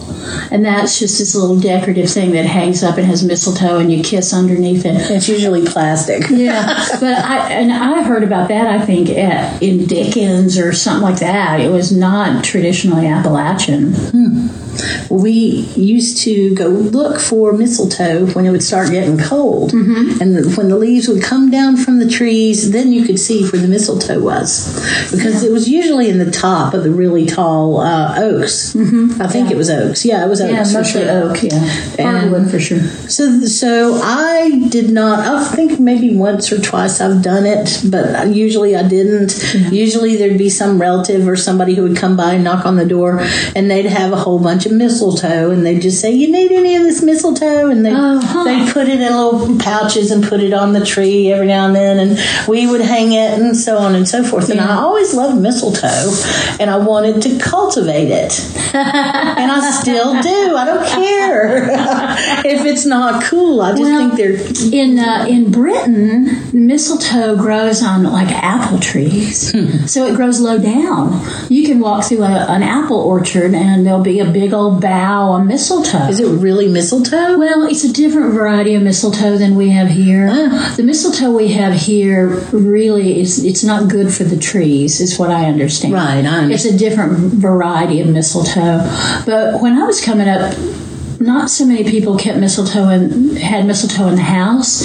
And 0.50 0.64
that's 0.64 0.98
just 0.98 1.18
this 1.18 1.34
little 1.34 1.58
decorative 1.58 2.08
thing 2.08 2.32
that 2.32 2.46
hangs 2.46 2.82
up 2.82 2.96
and 2.96 3.06
has 3.06 3.24
mistletoe 3.24 3.78
and 3.78 3.92
you 3.92 4.02
kiss 4.02 4.32
underneath 4.32 4.84
it. 4.84 5.10
It's 5.10 5.28
usually 5.28 5.66
plastic. 5.66 6.28
Yeah, 6.30 6.86
but 7.00 7.18
I 7.24 7.52
and 7.52 7.72
I 7.72 8.02
heard 8.02 8.22
about 8.22 8.48
that. 8.48 8.66
I 8.66 8.84
think 8.84 9.10
at, 9.10 9.62
in 9.62 9.86
Dickens 9.86 10.58
or 10.58 10.72
something 10.72 11.02
like 11.02 11.20
that. 11.20 11.60
It 11.60 11.70
was 11.70 11.90
not 11.90 12.44
traditionally 12.44 13.06
Appalachian. 13.06 13.92
Hmm. 13.94 14.61
We 15.10 15.32
used 15.76 16.18
to 16.22 16.54
go 16.54 16.68
look 16.68 17.20
for 17.20 17.52
mistletoe 17.52 18.26
when 18.26 18.46
it 18.46 18.50
would 18.50 18.62
start 18.62 18.90
getting 18.90 19.18
cold, 19.18 19.72
and 19.72 20.36
the, 20.36 20.54
when 20.56 20.68
the 20.68 20.76
leaves 20.76 21.08
would 21.08 21.22
come 21.22 21.50
down 21.50 21.76
from 21.76 21.98
the 21.98 22.08
trees, 22.08 22.70
then 22.70 22.92
you 22.92 23.04
could 23.04 23.18
see 23.18 23.48
where 23.48 23.60
the 23.60 23.68
mistletoe 23.68 24.20
was, 24.20 24.72
because 25.10 25.44
it 25.44 25.52
was 25.52 25.68
usually 25.68 26.08
in 26.08 26.18
the 26.18 26.30
top 26.30 26.74
of 26.74 26.84
the 26.84 26.90
really 26.90 27.26
tall 27.26 27.80
uh, 27.80 28.14
oaks. 28.18 28.72
Mm-hmm. 28.74 29.20
I 29.20 29.26
think 29.26 29.50
it 29.50 29.56
was 29.56 29.68
oaks. 29.68 30.04
Yeah, 30.04 30.24
it 30.24 30.28
was 30.28 30.40
oaks. 30.40 30.52
Yeah, 30.52 30.78
mostly 30.78 31.02
sure. 31.02 31.10
oak. 31.10 31.42
Yeah, 31.42 31.66
hardwood 31.98 32.50
for 32.50 32.58
sure. 32.58 32.80
So, 33.08 33.40
so 33.40 34.00
I 34.02 34.66
did 34.68 34.90
not. 34.90 35.20
I 35.20 35.44
think 35.54 35.78
maybe 35.78 36.16
once 36.16 36.50
or 36.52 36.60
twice 36.60 37.00
I've 37.00 37.22
done 37.22 37.44
it, 37.46 37.82
but 37.90 38.28
usually 38.28 38.74
I 38.74 38.86
didn't. 38.88 39.54
Usually 39.72 40.16
there'd 40.16 40.38
be 40.38 40.50
some 40.50 40.80
relative 40.80 41.28
or 41.28 41.36
somebody 41.36 41.74
who 41.74 41.82
would 41.82 41.96
come 41.96 42.16
by 42.16 42.34
and 42.34 42.44
knock 42.44 42.64
on 42.64 42.76
the 42.76 42.86
door, 42.86 43.20
and 43.54 43.70
they'd 43.70 43.86
have 43.86 44.12
a 44.12 44.16
whole 44.16 44.38
bunch 44.38 44.61
of 44.66 44.72
mistletoe, 44.72 45.50
and 45.50 45.64
they'd 45.64 45.80
just 45.80 46.00
say, 46.00 46.10
"You 46.10 46.30
need 46.30 46.52
any 46.52 46.76
of 46.76 46.82
this 46.82 47.02
mistletoe?" 47.02 47.68
And 47.68 47.84
they 47.84 47.90
Uh-huh. 47.92 48.44
they'd 48.44 48.68
put 48.72 48.88
it 48.88 49.00
in 49.00 49.12
little 49.14 49.56
pouches 49.58 50.10
and 50.10 50.22
put 50.24 50.40
it 50.40 50.52
on 50.52 50.72
the 50.72 50.84
tree 50.84 51.32
every 51.32 51.46
now 51.46 51.66
and 51.66 51.74
then, 51.76 51.98
and 51.98 52.18
we 52.48 52.66
would 52.66 52.80
hang 52.80 53.12
it 53.12 53.38
and 53.38 53.56
so 53.56 53.78
on 53.78 53.94
and 53.94 54.08
so 54.08 54.22
forth. 54.24 54.48
And 54.50 54.60
I 54.60 54.76
always 54.76 55.14
loved 55.14 55.40
mistletoe, 55.40 56.12
and 56.60 56.70
I 56.70 56.76
wanted 56.78 57.22
to 57.22 57.38
cultivate 57.38 58.10
it, 58.10 58.32
and 58.74 59.50
I 59.52 59.70
still 59.70 60.20
do. 60.22 60.56
I 60.56 60.64
don't 60.64 60.86
care 60.86 61.66
not 62.92 63.22
cool. 63.24 63.60
I 63.60 63.70
just 63.70 63.82
Well, 63.82 64.14
think 64.16 64.18
they're 64.18 64.80
In 64.80 64.98
uh, 64.98 65.26
in 65.28 65.50
Britain, 65.50 66.28
mistletoe 66.52 67.36
grows 67.36 67.82
on 67.82 68.04
like 68.04 68.28
apple 68.28 68.78
trees, 68.78 69.50
so 69.90 70.06
it 70.06 70.14
grows 70.16 70.40
low 70.40 70.58
down. 70.58 71.20
You 71.48 71.66
can 71.66 71.80
walk 71.80 72.04
through 72.04 72.22
a, 72.22 72.46
an 72.48 72.62
apple 72.62 72.98
orchard, 72.98 73.54
and 73.54 73.86
there'll 73.86 74.02
be 74.02 74.20
a 74.20 74.30
big 74.30 74.52
old 74.52 74.80
bough 74.80 75.34
of 75.36 75.46
mistletoe. 75.46 76.08
Is 76.08 76.20
it 76.20 76.28
really 76.28 76.68
mistletoe? 76.68 77.38
Well, 77.38 77.62
it's 77.66 77.84
a 77.84 77.92
different 77.92 78.34
variety 78.34 78.74
of 78.74 78.82
mistletoe 78.82 79.36
than 79.38 79.54
we 79.56 79.70
have 79.70 79.88
here. 79.88 80.28
Ah. 80.30 80.74
The 80.76 80.82
mistletoe 80.82 81.30
we 81.34 81.48
have 81.52 81.74
here 81.74 82.28
really 82.52 83.20
is 83.20 83.42
it's 83.44 83.64
not 83.64 83.90
good 83.90 84.12
for 84.12 84.24
the 84.24 84.36
trees, 84.36 85.00
is 85.00 85.18
what 85.18 85.30
I 85.30 85.46
understand. 85.46 85.94
Right, 85.94 86.24
I 86.24 86.38
understand. 86.44 86.52
It's 86.52 86.64
a 86.66 86.76
different 86.78 87.12
variety 87.34 88.00
of 88.00 88.08
mistletoe. 88.08 88.78
But 89.24 89.60
when 89.62 89.72
I 89.80 89.84
was 89.86 90.04
coming 90.04 90.28
up, 90.28 90.54
not 91.22 91.50
so 91.50 91.64
many 91.64 91.84
people 91.84 92.16
kept 92.18 92.38
mistletoe 92.38 92.88
and 92.88 93.38
had 93.38 93.66
mistletoe 93.66 94.08
in 94.08 94.16
the 94.16 94.22
house. 94.22 94.82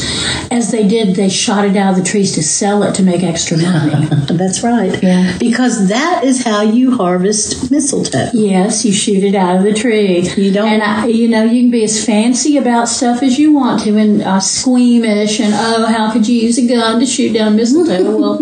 As 0.51 0.71
they 0.71 0.87
did, 0.87 1.15
they 1.15 1.29
shot 1.29 1.65
it 1.65 1.75
out 1.75 1.97
of 1.97 2.03
the 2.03 2.09
trees 2.09 2.33
to 2.35 2.43
sell 2.43 2.83
it 2.83 2.95
to 2.95 3.03
make 3.03 3.23
extra 3.23 3.57
money. 3.57 4.05
That's 4.29 4.63
right. 4.63 5.01
Yeah. 5.03 5.37
Because 5.39 5.89
that 5.89 6.23
is 6.23 6.43
how 6.43 6.61
you 6.61 6.95
harvest 6.95 7.71
mistletoe. 7.71 8.29
Yes, 8.33 8.85
you 8.85 8.93
shoot 8.93 9.23
it 9.23 9.35
out 9.35 9.57
of 9.57 9.63
the 9.63 9.73
tree. 9.73 10.21
You 10.37 10.51
don't- 10.53 10.67
and 10.67 10.83
I, 10.83 11.07
you 11.07 11.27
know 11.27 11.43
you 11.43 11.61
can 11.63 11.71
be 11.71 11.83
as 11.83 12.05
fancy 12.05 12.57
about 12.57 12.87
stuff 12.87 13.23
as 13.23 13.37
you 13.39 13.51
want 13.53 13.83
to, 13.83 13.97
and 13.97 14.21
uh, 14.21 14.39
squeamish, 14.39 15.39
and 15.39 15.53
oh, 15.55 15.85
how 15.87 16.11
could 16.11 16.27
you 16.27 16.35
use 16.41 16.57
a 16.57 16.67
gun 16.67 16.99
to 16.99 17.05
shoot 17.05 17.33
down 17.33 17.55
mistletoe? 17.55 18.17
well, 18.17 18.37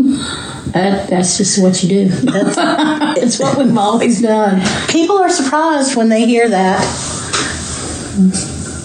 that, 0.71 1.09
that's 1.09 1.37
just 1.37 1.61
what 1.61 1.81
you 1.81 1.89
do. 1.89 2.07
That's, 2.09 2.55
it's 3.21 3.39
what 3.39 3.57
we've 3.57 3.77
always 3.77 4.21
done. 4.21 4.61
people 4.89 5.17
are 5.17 5.29
surprised 5.29 5.95
when 5.95 6.09
they 6.09 6.25
hear 6.25 6.49
that. 6.49 6.81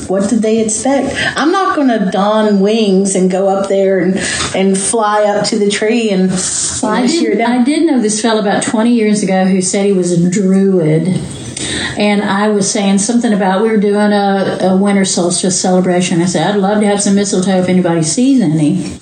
What 0.08 0.28
did 0.28 0.42
they 0.42 0.64
expect? 0.64 1.14
I'm 1.36 1.52
not 1.52 1.76
going 1.76 1.86
to 1.88 2.10
don 2.10 2.60
wings 2.60 3.14
and 3.14 3.30
go 3.30 3.48
up 3.48 3.68
there 3.68 4.00
and, 4.00 4.16
and 4.56 4.76
fly 4.76 5.22
up 5.22 5.46
to 5.46 5.58
the 5.58 5.70
tree 5.70 6.10
and, 6.10 6.30
Well, 6.82 6.92
I 6.92 7.02
and 7.02 7.10
shear 7.10 7.32
it 7.32 7.36
did. 7.36 7.46
I 7.46 7.62
did 7.62 7.86
know 7.86 8.00
this 8.00 8.20
fellow 8.20 8.40
about 8.40 8.64
20 8.64 8.92
years 8.92 9.22
ago 9.22 9.44
who 9.44 9.62
said 9.62 9.86
he 9.86 9.92
was 9.92 10.10
a 10.12 10.28
druid. 10.28 11.06
And 11.96 12.22
I 12.22 12.48
was 12.48 12.68
saying 12.68 12.98
something 12.98 13.32
about 13.32 13.62
we 13.62 13.68
were 13.68 13.76
doing 13.76 14.12
a, 14.12 14.58
a 14.62 14.76
winter 14.76 15.04
solstice 15.04 15.60
celebration. 15.60 16.20
I 16.20 16.26
said, 16.26 16.50
I'd 16.50 16.60
love 16.60 16.80
to 16.80 16.86
have 16.86 17.00
some 17.00 17.14
mistletoe 17.14 17.58
if 17.58 17.68
anybody 17.68 18.02
sees 18.02 18.40
any. 18.40 18.98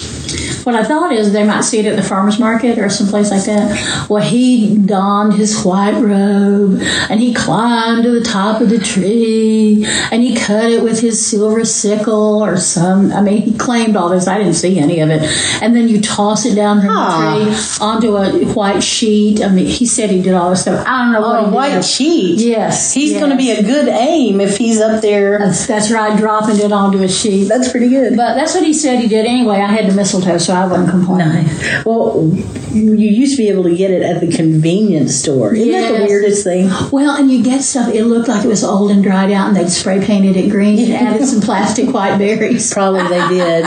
What 0.68 0.74
I 0.74 0.84
thought 0.84 1.12
is 1.12 1.32
they 1.32 1.44
might 1.44 1.62
see 1.62 1.78
it 1.78 1.86
at 1.86 1.96
the 1.96 2.02
farmer's 2.02 2.38
market 2.38 2.78
or 2.78 2.90
someplace 2.90 3.30
like 3.30 3.44
that. 3.44 4.06
Well, 4.10 4.22
he 4.22 4.76
donned 4.76 5.32
his 5.32 5.62
white 5.62 5.98
robe 5.98 6.82
and 7.08 7.18
he 7.18 7.32
climbed 7.32 8.02
to 8.02 8.10
the 8.10 8.22
top 8.22 8.60
of 8.60 8.68
the 8.68 8.78
tree 8.78 9.86
and 10.12 10.22
he 10.22 10.36
cut 10.36 10.70
it 10.70 10.82
with 10.82 11.00
his 11.00 11.26
silver 11.26 11.64
sickle 11.64 12.44
or 12.44 12.58
some. 12.58 13.12
I 13.12 13.22
mean, 13.22 13.40
he 13.40 13.56
claimed 13.56 13.96
all 13.96 14.10
this. 14.10 14.28
I 14.28 14.36
didn't 14.36 14.56
see 14.56 14.78
any 14.78 15.00
of 15.00 15.08
it. 15.08 15.22
And 15.62 15.74
then 15.74 15.88
you 15.88 16.02
toss 16.02 16.44
it 16.44 16.54
down 16.54 16.80
from 16.80 16.88
the 16.88 16.94
ah. 16.94 17.44
tree 17.46 17.86
onto 17.86 18.16
a 18.18 18.52
white 18.52 18.82
sheet. 18.82 19.42
I 19.42 19.48
mean, 19.48 19.64
he 19.64 19.86
said 19.86 20.10
he 20.10 20.20
did 20.20 20.34
all 20.34 20.50
this 20.50 20.60
stuff. 20.60 20.86
I 20.86 21.02
don't 21.02 21.14
know 21.14 21.22
what 21.22 21.44
oh, 21.44 21.46
he 21.46 21.50
white 21.50 21.74
did. 21.76 21.84
sheet. 21.86 22.40
Yes, 22.40 22.92
He's 22.92 23.12
yes. 23.12 23.20
going 23.20 23.30
to 23.30 23.38
be 23.38 23.52
a 23.52 23.62
good 23.62 23.88
aim 23.88 24.42
if 24.42 24.58
he's 24.58 24.82
up 24.82 25.00
there. 25.00 25.38
That's, 25.38 25.66
that's 25.66 25.90
right, 25.90 26.14
dropping 26.18 26.58
it 26.58 26.72
onto 26.72 27.02
a 27.02 27.08
sheet. 27.08 27.44
That's 27.44 27.70
pretty 27.70 27.88
good. 27.88 28.18
But 28.18 28.34
that's 28.34 28.54
what 28.54 28.64
he 28.64 28.74
said 28.74 29.00
he 29.00 29.08
did 29.08 29.24
anyway. 29.24 29.56
I 29.62 29.72
had 29.72 29.90
the 29.90 29.94
mistletoe, 29.94 30.36
so 30.36 30.57
I 30.58 30.66
wasn't 30.66 30.90
complaining. 30.90 31.46
Well, 31.84 32.28
you 32.72 32.92
used 32.94 33.36
to 33.36 33.42
be 33.42 33.48
able 33.48 33.62
to 33.64 33.76
get 33.76 33.90
it 33.90 34.02
at 34.02 34.20
the 34.20 34.28
convenience 34.34 35.14
store. 35.14 35.54
Isn't 35.54 35.70
that 35.70 35.98
the 36.00 36.04
weirdest 36.06 36.42
thing? 36.44 36.68
Well, 36.90 37.16
and 37.16 37.30
you 37.30 37.42
get 37.42 37.62
stuff, 37.62 37.94
it 37.94 38.04
looked 38.04 38.28
like 38.28 38.44
it 38.44 38.48
was 38.48 38.64
old 38.64 38.90
and 38.90 39.02
dried 39.02 39.30
out, 39.30 39.48
and 39.48 39.56
they'd 39.56 39.68
spray 39.70 40.04
painted 40.04 40.36
it 40.36 40.50
green 40.50 40.78
and 40.78 40.92
added 40.92 41.26
some 41.26 41.40
plastic 41.40 41.92
white 41.94 42.18
berries. 42.18 42.72
Probably 42.78 43.02
they 43.04 43.28
did. 43.28 43.64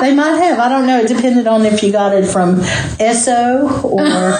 they 0.00 0.14
might 0.14 0.36
have. 0.38 0.58
I 0.60 0.68
don't 0.68 0.86
know. 0.86 1.00
It 1.00 1.08
depended 1.08 1.46
on 1.46 1.66
if 1.66 1.82
you 1.82 1.90
got 1.90 2.14
it 2.14 2.26
from 2.26 2.56
Esso 3.00 3.84
or 3.84 4.36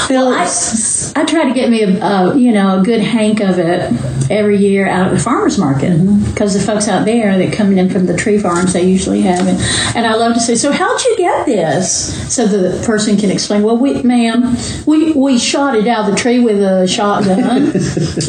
Phillips. 0.08 0.99
I 1.20 1.24
try 1.26 1.44
to 1.44 1.52
get 1.52 1.68
me 1.68 1.82
a, 1.82 2.02
a 2.02 2.38
you 2.38 2.50
know 2.50 2.80
a 2.80 2.82
good 2.82 3.02
hank 3.02 3.40
of 3.40 3.58
it 3.58 3.92
every 4.30 4.56
year 4.56 4.88
out 4.88 5.08
at 5.08 5.12
the 5.12 5.18
farmers 5.18 5.58
market 5.58 5.92
mm-hmm. 5.92 6.30
because 6.30 6.54
the 6.54 6.60
folks 6.60 6.88
out 6.88 7.04
there 7.04 7.36
that 7.36 7.52
coming 7.52 7.76
in 7.76 7.90
from 7.90 8.06
the 8.06 8.16
tree 8.16 8.38
farms 8.38 8.72
they 8.72 8.88
usually 8.88 9.20
have 9.20 9.46
it, 9.46 9.60
and 9.94 10.06
I 10.06 10.14
love 10.14 10.32
to 10.34 10.40
say, 10.40 10.54
so 10.54 10.72
how'd 10.72 11.02
you 11.04 11.16
get 11.18 11.44
this? 11.44 12.34
So 12.34 12.46
the 12.46 12.82
person 12.86 13.18
can 13.18 13.30
explain. 13.30 13.62
Well, 13.62 13.76
we, 13.76 14.02
ma'am, 14.02 14.56
we 14.86 15.12
we 15.12 15.38
shot 15.38 15.74
it 15.76 15.86
out 15.86 16.08
of 16.08 16.14
the 16.14 16.18
tree 16.18 16.40
with 16.40 16.58
a 16.62 16.88
shotgun. 16.88 17.68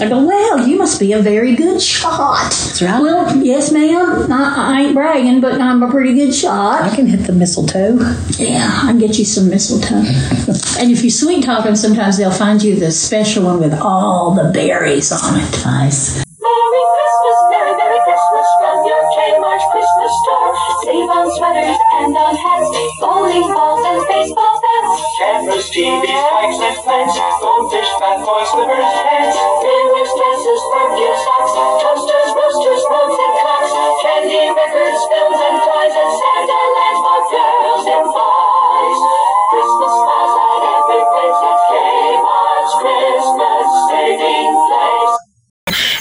I 0.01 0.09
go, 0.09 0.25
well, 0.25 0.67
you 0.67 0.77
must 0.77 0.99
be 0.99 1.13
a 1.13 1.21
very 1.21 1.55
good 1.55 1.81
shot. 1.81 2.51
That's 2.51 2.81
right. 2.81 3.01
Well, 3.01 3.37
yes, 3.37 3.71
ma'am. 3.71 4.29
I, 4.29 4.53
I 4.57 4.81
ain't 4.81 4.95
bragging, 4.95 5.39
but 5.39 5.61
I'm 5.61 5.81
a 5.81 5.89
pretty 5.89 6.13
good 6.13 6.33
shot. 6.33 6.81
I 6.81 6.93
can 6.93 7.07
hit 7.07 7.25
the 7.25 7.33
mistletoe. 7.33 7.99
Yeah, 8.31 8.69
I 8.83 8.87
can 8.87 8.99
get 8.99 9.17
you 9.17 9.23
some 9.23 9.49
mistletoe. 9.49 9.95
and 10.81 10.91
if 10.91 11.05
you 11.05 11.09
sweet 11.09 11.45
talk 11.45 11.63
them, 11.63 11.77
sometimes 11.77 12.17
they'll 12.17 12.31
find 12.31 12.61
you 12.61 12.80
the 12.81 12.89
special 12.89 13.45
one 13.45 13.61
with 13.61 13.77
all 13.77 14.33
the 14.33 14.49
berries 14.49 15.13
on 15.13 15.37
it. 15.37 15.45
Nice. 15.61 16.17
Merry 16.17 16.83
Christmas, 16.97 17.37
Merry, 17.53 17.73
Merry 17.77 18.01
Christmas 18.09 18.47
from 18.57 18.77
your 18.89 19.03
Kmart 19.13 19.61
Christmas 19.69 20.13
store. 20.25 20.49
Save 20.81 21.09
on 21.13 21.29
sweaters 21.37 21.77
and 21.77 22.17
on 22.17 22.33
hats, 22.33 22.73
bowling 22.97 23.45
balls 23.53 23.85
and 23.85 24.01
baseball 24.09 24.57
bats. 24.65 24.97
Cameras, 25.21 25.69
TVs, 25.69 26.25
bikes, 26.33 26.57
and 26.57 26.77
plants, 26.81 27.13
goldfish, 27.45 27.91
fat 28.01 28.17
boys, 28.25 28.49
slippers, 28.49 28.89
pants. 29.05 29.37
Remix 29.61 30.07
dresses, 30.17 30.61
perfume 30.73 31.17
socks, 31.21 31.53
toasters, 31.85 32.29
roasters, 32.33 32.83
mugs 32.89 33.13
and 33.13 33.33
clocks. 33.45 33.71
Candy, 34.01 34.41
records, 34.57 35.01
films 35.05 35.37
and 35.37 35.57
toys, 35.69 35.95
and 36.01 36.11
Santa 36.17 36.59
lands 36.81 36.99
for 37.05 37.19
girls 37.29 37.85
and 37.93 38.05
boys. 38.09 38.50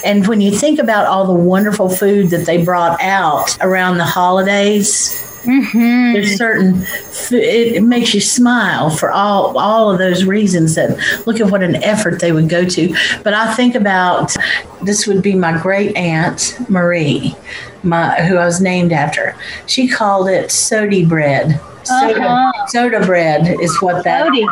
And 0.04 0.26
when 0.26 0.40
you 0.40 0.50
think 0.56 0.78
about 0.78 1.06
all 1.06 1.26
the 1.26 1.32
wonderful 1.34 1.88
food 1.88 2.30
that 2.30 2.46
they 2.46 2.62
brought 2.64 3.00
out 3.00 3.56
around 3.60 3.98
the 3.98 4.04
holidays, 4.04 5.18
there's 5.44 6.36
certain 6.36 6.82
it, 7.30 7.76
it 7.76 7.82
makes 7.82 8.12
you 8.12 8.20
smile 8.20 8.90
for 8.90 9.10
all 9.10 9.58
all 9.58 9.90
of 9.90 9.98
those 9.98 10.24
reasons. 10.24 10.74
That 10.74 10.98
look 11.26 11.40
at 11.40 11.50
what 11.50 11.62
an 11.62 11.76
effort 11.82 12.20
they 12.20 12.30
would 12.32 12.48
go 12.50 12.64
to. 12.66 12.94
But 13.24 13.32
I 13.32 13.54
think 13.54 13.74
about 13.74 14.36
this 14.82 15.06
would 15.06 15.22
be 15.22 15.34
my 15.34 15.56
great 15.60 15.96
aunt 15.96 16.56
Marie, 16.68 17.34
my 17.82 18.20
who 18.26 18.36
I 18.36 18.44
was 18.44 18.60
named 18.60 18.92
after. 18.92 19.34
She 19.66 19.88
called 19.88 20.28
it 20.28 20.50
sody 20.50 21.06
bread. 21.06 21.58
Soda, 21.84 22.20
Uh-huh. 22.22 22.66
soda 22.66 23.04
bread 23.06 23.58
is 23.62 23.80
what 23.80 24.04
that. 24.04 24.26
Sody. 24.26 24.46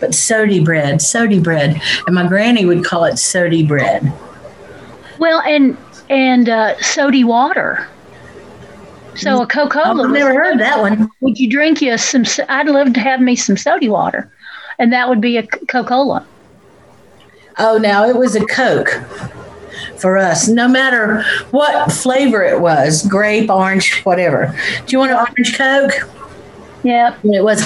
But 0.00 0.14
sody 0.14 0.58
bread, 0.64 1.00
sody 1.02 1.38
bread, 1.40 1.80
and 2.06 2.14
my 2.14 2.26
granny 2.26 2.64
would 2.64 2.84
call 2.84 3.04
it 3.04 3.18
sody 3.18 3.62
bread. 3.64 4.10
Well, 5.22 5.40
and 5.42 5.76
and 6.10 6.48
uh, 6.48 6.76
sody 6.82 7.22
water. 7.22 7.86
So 9.14 9.40
a 9.40 9.46
Coca 9.46 9.80
Cola. 9.84 10.02
I've 10.08 10.10
never 10.10 10.34
heard 10.34 10.58
that 10.58 10.80
one. 10.80 11.08
Would 11.20 11.38
you 11.38 11.48
drink 11.48 11.80
you 11.80 11.96
some? 11.96 12.24
I'd 12.48 12.66
love 12.66 12.92
to 12.94 13.00
have 13.00 13.20
me 13.20 13.36
some 13.36 13.56
sody 13.56 13.88
water, 13.88 14.28
and 14.80 14.92
that 14.92 15.08
would 15.08 15.20
be 15.20 15.36
a 15.36 15.46
Coca 15.46 15.84
Cola. 15.88 16.26
Oh, 17.56 17.78
now 17.78 18.04
it 18.04 18.16
was 18.16 18.34
a 18.34 18.44
Coke 18.46 18.90
for 19.96 20.18
us, 20.18 20.48
no 20.48 20.66
matter 20.66 21.22
what 21.52 21.92
flavor 21.92 22.42
it 22.42 22.60
was 22.60 23.06
grape, 23.06 23.48
orange, 23.48 24.00
whatever. 24.02 24.52
Do 24.86 24.90
you 24.92 24.98
want 24.98 25.12
an 25.12 25.18
orange 25.18 25.56
Coke? 25.56 25.92
Yeah. 26.82 27.14
It 27.22 27.44
was, 27.44 27.62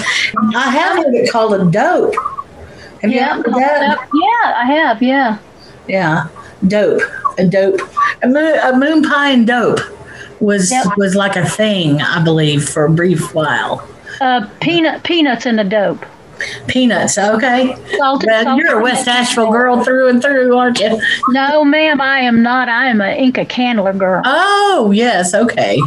I 0.55 0.69
have 0.69 0.99
heard 0.99 1.15
it 1.15 1.31
called 1.33 1.55
a 1.55 1.65
dope. 1.71 2.15
Have 3.01 3.11
you 3.11 3.17
Yeah. 3.17 3.37
heard 3.37 3.45
that? 3.47 4.09
Yeah, 4.13 4.55
I 4.59 4.65
have. 4.67 5.03
Yeah. 5.03 5.39
Yeah, 5.89 6.27
dope, 6.67 7.01
a 7.39 7.45
dope, 7.47 7.81
a 8.23 8.27
moon, 8.29 8.59
a 8.63 8.77
moon 8.77 9.03
pie 9.03 9.31
and 9.31 9.47
dope 9.47 9.81
was 10.41 10.71
Yep. 10.71 10.87
was 10.97 11.15
like 11.15 11.37
a 11.37 11.45
thing, 11.49 12.01
I 12.03 12.23
believe, 12.23 12.69
for 12.69 12.85
a 12.85 12.91
brief 12.91 13.35
while. 13.35 13.87
Uh, 14.21 14.47
peanut 14.61 15.03
peanuts 15.03 15.47
in 15.47 15.59
a 15.59 15.65
dope. 15.65 16.05
Peanuts, 16.67 17.17
okay. 17.17 17.75
Salted, 17.97 18.29
Well, 18.29 18.45
salted 18.45 18.59
you're 18.59 18.79
a 18.81 18.83
West 18.83 19.09
Asheville 19.09 19.51
girl 19.51 19.83
through 19.83 20.09
and 20.11 20.21
through, 20.21 20.55
aren't 20.55 20.79
you? 20.81 21.01
No, 21.31 21.65
ma'am, 21.65 21.99
I 22.01 22.19
am 22.21 22.43
not. 22.43 22.69
I 22.69 22.89
am 22.89 23.01
an 23.01 23.17
Enka 23.33 23.49
Candler 23.49 23.95
girl. 23.95 24.21
Oh, 24.27 24.91
yes, 24.95 25.33
okay. 25.35 25.79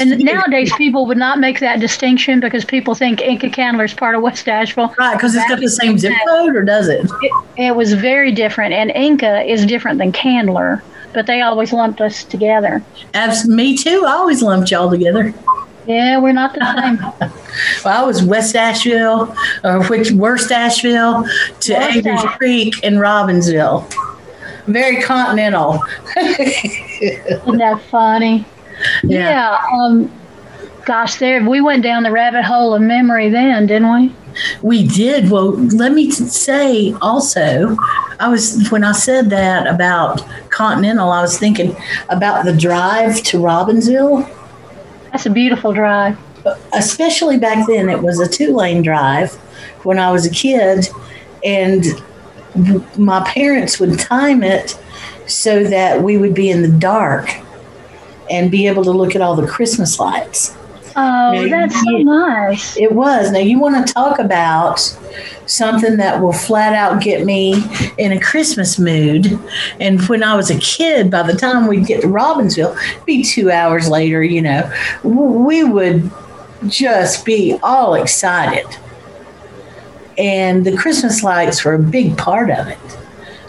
And 0.00 0.18
nowadays, 0.20 0.72
people 0.76 1.06
would 1.06 1.18
not 1.18 1.38
make 1.38 1.60
that 1.60 1.80
distinction 1.80 2.40
because 2.40 2.64
people 2.64 2.94
think 2.94 3.20
Enka 3.20 3.52
Candler 3.52 3.84
is 3.84 3.94
part 3.94 4.14
of 4.14 4.22
West 4.22 4.48
Asheville. 4.48 4.94
Right, 4.98 5.14
because 5.14 5.34
it's 5.34 5.48
got 5.48 5.60
the 5.60 5.68
same 5.68 5.98
zip 5.98 6.12
code, 6.26 6.56
or 6.56 6.62
does 6.62 6.88
it? 6.88 7.10
It, 7.22 7.32
it 7.56 7.76
was 7.76 7.92
very 7.94 8.32
different, 8.32 8.74
and 8.74 8.90
Enka 8.90 9.46
is 9.46 9.66
different 9.66 9.98
than 9.98 10.12
Candler, 10.12 10.82
but 11.12 11.26
they 11.26 11.40
always 11.40 11.72
lumped 11.72 12.00
us 12.00 12.24
together. 12.24 12.82
Abs- 13.14 13.46
me 13.46 13.76
too. 13.76 14.04
I 14.06 14.12
always 14.12 14.42
lumped 14.42 14.70
y'all 14.70 14.90
together. 14.90 15.34
Yeah, 15.86 16.18
we're 16.18 16.32
not 16.32 16.54
the 16.54 17.20
same. 17.20 17.30
Well, 17.84 18.02
I 18.02 18.04
was 18.04 18.20
West 18.20 18.56
Asheville, 18.56 19.32
or 19.62 19.84
which 19.84 20.10
worst 20.10 20.50
Asheville 20.50 21.24
to 21.60 21.76
Asheville. 21.76 22.16
Creek 22.16 22.74
and 22.82 22.96
Robbinsville. 22.96 23.88
Very 24.66 25.00
continental. 25.02 25.80
Isn't 26.16 27.58
that 27.58 27.80
funny? 27.90 28.44
Yeah. 29.02 29.30
Yeah. 29.30 29.58
um, 29.72 30.10
gosh, 30.84 31.16
there 31.16 31.48
we 31.48 31.60
went 31.60 31.82
down 31.82 32.02
the 32.02 32.10
rabbit 32.10 32.44
hole 32.44 32.74
of 32.74 32.82
memory 32.82 33.28
then, 33.28 33.66
didn't 33.66 33.92
we? 33.92 34.14
We 34.62 34.86
did. 34.86 35.30
Well, 35.30 35.50
let 35.52 35.92
me 35.92 36.06
t- 36.06 36.12
say 36.24 36.92
also, 37.00 37.76
I 38.18 38.28
was 38.28 38.68
when 38.70 38.82
I 38.82 38.92
said 38.92 39.30
that 39.30 39.66
about 39.68 40.24
continental, 40.50 41.10
I 41.10 41.20
was 41.22 41.38
thinking 41.38 41.76
about 42.08 42.44
the 42.44 42.52
drive 42.56 43.22
to 43.24 43.38
Robbinsville. 43.38 44.28
That's 45.12 45.26
a 45.26 45.30
beautiful 45.30 45.72
drive. 45.72 46.18
especially 46.74 47.38
back 47.38 47.66
then 47.66 47.88
it 47.88 48.02
was 48.02 48.20
a 48.20 48.28
two 48.28 48.54
lane 48.54 48.82
drive 48.82 49.32
when 49.84 49.98
i 49.98 50.10
was 50.12 50.26
a 50.26 50.30
kid 50.30 50.86
and 51.42 51.84
my 52.98 53.22
parents 53.26 53.80
would 53.80 53.98
time 53.98 54.42
it 54.42 54.78
so 55.26 55.64
that 55.64 56.02
we 56.02 56.18
would 56.18 56.34
be 56.34 56.50
in 56.50 56.60
the 56.60 56.68
dark 56.68 57.30
and 58.30 58.50
be 58.50 58.66
able 58.66 58.84
to 58.84 58.90
look 58.90 59.14
at 59.14 59.20
all 59.20 59.34
the 59.36 59.46
christmas 59.46 59.98
lights. 59.98 60.56
Oh, 60.96 61.32
Yeah, 61.32 61.48
that's 61.48 61.74
so 61.82 61.90
nice. 61.98 62.76
it 62.76 62.92
was. 62.92 63.32
Now 63.32 63.40
you 63.40 63.58
want 63.58 63.84
to 63.84 63.92
talk 63.92 64.20
about 64.20 64.78
something 65.46 65.96
that 65.96 66.22
will 66.22 66.32
flat 66.32 66.72
out 66.72 67.02
get 67.02 67.26
me 67.26 67.62
in 67.98 68.12
a 68.12 68.20
christmas 68.20 68.78
mood 68.78 69.38
and 69.78 70.00
when 70.08 70.22
i 70.22 70.34
was 70.34 70.50
a 70.50 70.58
kid 70.58 71.10
by 71.10 71.22
the 71.22 71.34
time 71.34 71.66
we'd 71.66 71.86
get 71.86 72.00
to 72.00 72.06
robbinsville 72.06 72.74
it'd 72.92 73.04
be 73.04 73.22
two 73.22 73.50
hours 73.50 73.86
later 73.88 74.22
you 74.24 74.40
know 74.40 74.72
we 75.02 75.62
would 75.62 76.10
just 76.66 77.26
be 77.26 77.58
all 77.62 77.94
excited. 77.94 78.64
And 80.16 80.64
the 80.64 80.74
christmas 80.76 81.22
lights 81.22 81.62
were 81.64 81.74
a 81.74 81.78
big 81.78 82.16
part 82.16 82.50
of 82.50 82.68
it 82.68 82.78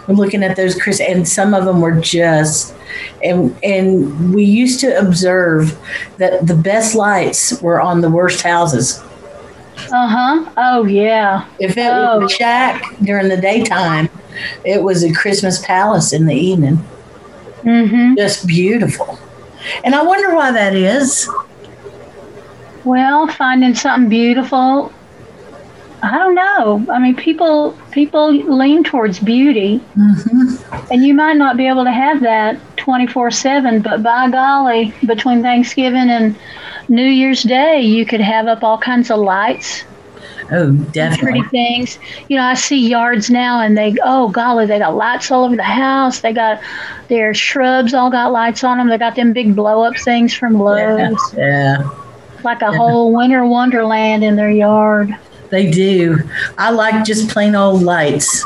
we're 0.07 0.15
looking 0.15 0.43
at 0.43 0.55
those 0.55 0.79
chris 0.81 0.99
and 0.99 1.27
some 1.27 1.53
of 1.53 1.65
them 1.65 1.81
were 1.81 1.91
just 1.99 2.75
and 3.23 3.55
and 3.63 4.33
we 4.33 4.43
used 4.43 4.79
to 4.79 4.97
observe 4.99 5.77
that 6.17 6.45
the 6.47 6.55
best 6.55 6.95
lights 6.95 7.59
were 7.61 7.81
on 7.81 8.01
the 8.01 8.09
worst 8.09 8.41
houses 8.41 9.01
Uh 9.91 10.07
huh. 10.07 10.51
Oh 10.57 10.85
yeah. 10.85 11.45
if 11.59 11.77
it 11.77 11.85
Oh. 11.91 12.19
was 12.21 12.31
a 12.31 12.35
shack 12.35 12.83
during 13.01 13.27
the 13.29 13.37
daytime 13.37 14.09
it 14.63 14.81
was 14.83 15.03
a 15.03 15.11
christmas 15.13 15.63
palace 15.65 16.13
in 16.13 16.25
the 16.25 16.35
evening 16.35 16.77
Mm-hmm. 17.63 18.15
just 18.15 18.45
beautiful 18.45 19.17
and 19.83 19.95
i 19.95 20.03
wonder 20.03 20.35
why 20.35 20.51
that 20.51 20.75
is 20.75 21.27
Well, 22.83 23.25
finding 23.27 23.73
something 23.73 24.09
beautiful. 24.09 24.93
I 26.05 26.17
don't 26.19 26.35
know. 26.35 26.85
I 26.93 26.99
mean, 26.99 27.15
people 27.15 27.77
people 27.91 28.31
lean 28.31 28.83
towards 28.83 29.19
beauty, 29.19 29.81
Mm-hmm. 29.97 30.91
and 30.93 31.03
you 31.03 31.13
might 31.13 31.37
not 31.37 31.57
be 31.57 31.67
able 31.67 31.83
to 31.83 31.91
have 31.91 32.21
that 32.21 32.59
twenty 32.77 33.07
four 33.07 33.31
seven. 33.31 33.81
But 33.81 34.03
by 34.03 34.29
golly, 34.29 34.93
between 35.05 35.41
Thanksgiving 35.41 36.09
and 36.09 36.35
New 36.89 37.07
Year's 37.07 37.41
Day, 37.41 37.81
you 37.81 38.05
could 38.05 38.21
have 38.21 38.45
up 38.47 38.63
all 38.63 38.77
kinds 38.77 39.09
of 39.09 39.17
lights, 39.19 39.83
oh 40.51 40.75
pretty 40.75 40.91
definitely 40.91 41.41
things. 41.49 41.97
You 42.29 42.37
know, 42.37 42.43
I 42.43 42.53
see 42.53 42.87
yards 42.87 43.31
now, 43.31 43.59
and 43.61 43.75
they 43.75 43.95
oh 44.03 44.29
golly, 44.29 44.67
they 44.67 44.77
got 44.77 44.95
lights 44.95 45.31
all 45.31 45.45
over 45.45 45.55
the 45.55 45.63
house. 45.63 46.19
They 46.19 46.33
got 46.33 46.61
their 47.07 47.33
shrubs 47.33 47.95
all 47.95 48.11
got 48.11 48.31
lights 48.31 48.63
on 48.63 48.77
them. 48.77 48.89
They 48.89 48.99
got 48.99 49.15
them 49.15 49.33
big 49.33 49.55
blow 49.55 49.81
up 49.83 49.97
things 49.97 50.35
from 50.35 50.59
Lowe's, 50.59 51.33
yeah, 51.35 51.81
yeah 51.81 51.89
like 52.43 52.61
a 52.61 52.71
whole 52.71 53.11
winter 53.11 53.43
wonderland 53.43 54.23
in 54.23 54.35
their 54.35 54.51
yard. 54.51 55.15
They 55.49 55.69
do 55.69 56.17
i 56.57 56.69
like 56.69 57.05
just 57.05 57.29
plain 57.29 57.55
old 57.55 57.81
lights 57.81 58.45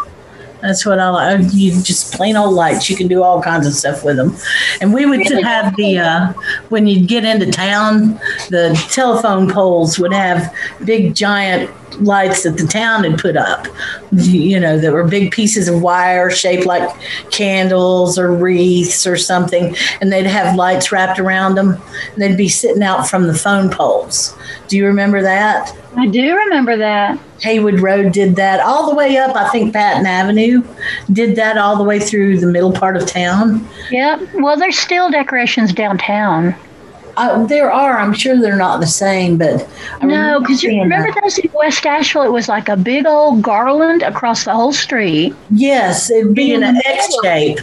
that's 0.62 0.86
what 0.86 1.00
I 1.00 1.10
like. 1.10 1.54
You 1.54 1.72
just 1.82 2.14
plain 2.14 2.36
old 2.36 2.54
lights. 2.54 2.90
You 2.90 2.96
can 2.96 3.08
do 3.08 3.24
all 3.24 3.42
kinds 3.42 3.66
of 3.66 3.74
stuff 3.74 4.04
with 4.04 4.18
them. 4.18 4.36
And 4.82 4.94
we 4.94 5.06
would 5.06 5.26
have 5.26 5.76
the 5.78 6.00
uh, 6.00 6.34
when 6.70 6.86
you'd 6.86 7.08
get 7.08 7.24
into 7.24 7.50
town, 7.50 8.20
the 8.50 8.78
telephone 8.90 9.50
poles 9.50 9.98
would 10.00 10.14
have 10.14 10.54
big 10.84 11.16
giant 11.16 11.72
lights 11.96 12.44
that 12.44 12.58
the 12.58 12.68
town 12.68 13.04
had 13.04 13.20
put 13.20 13.36
up. 13.38 13.68
You 14.12 14.60
know, 14.60 14.78
that 14.80 14.92
were 14.92 15.04
big 15.08 15.32
pieces 15.32 15.68
of 15.68 15.82
wire 15.82 16.30
shaped 16.30 16.66
like 16.66 16.90
candles 17.32 18.18
or 18.18 18.34
wreaths 18.34 19.06
or 19.06 19.18
something, 19.18 19.76
and 20.02 20.12
they'd 20.12 20.26
have 20.26 20.56
lights 20.56 20.92
wrapped 20.92 21.20
around 21.20 21.56
them. 21.56 21.82
And 22.14 22.22
they'd 22.22 22.38
be 22.38 22.50
sitting 22.50 22.84
out 22.84 23.08
from 23.08 23.28
the 23.28 23.34
phone 23.34 23.70
poles. 23.70 24.36
Do 24.68 24.78
you 24.78 24.86
remember 24.86 25.22
that? 25.22 25.76
I 25.96 26.08
do 26.08 26.36
remember 26.36 26.78
that. 26.78 27.20
Haywood 27.42 27.80
Road 27.80 28.12
did 28.12 28.36
that 28.36 28.60
all 28.60 28.90
the 28.90 28.96
way 28.96 29.18
up, 29.18 29.36
I 29.36 29.50
think 29.50 29.74
Patton 29.74 30.06
Avenue 30.06 30.62
did 31.12 31.36
that 31.38 31.58
all 31.58 31.78
the 31.78 31.84
way 31.84 32.00
through 32.00 32.40
the 32.40 32.48
middle 32.48 32.72
part 32.72 32.98
of 32.98 33.08
town. 33.08 33.68
Yep. 33.92 34.22
Well, 34.36 34.58
there's 34.58 34.78
still 34.78 35.10
decorations 35.10 35.74
downtown. 35.74 36.56
Uh, 37.20 37.46
there 37.48 37.70
are, 37.70 37.98
I'm 38.00 38.14
sure 38.14 38.40
they're 38.40 38.56
not 38.56 38.80
the 38.80 38.88
same, 38.88 39.38
but 39.38 39.68
I 40.00 40.06
No, 40.06 40.40
because 40.40 40.64
you 40.64 40.70
remember 40.82 41.12
that. 41.12 41.22
those 41.22 41.38
in 41.38 41.52
West 41.54 41.86
Asheville? 41.86 42.24
It 42.24 42.32
was 42.32 42.48
like 42.48 42.70
a 42.70 42.78
big 42.78 43.06
old 43.06 43.42
garland 43.42 44.04
across 44.04 44.46
the 44.46 44.54
whole 44.54 44.72
street. 44.72 45.36
Yes, 45.52 46.10
it'd 46.10 46.34
be 46.34 46.54
in 46.54 46.64
an 46.64 46.78
X 46.86 47.14
shape. 47.22 47.60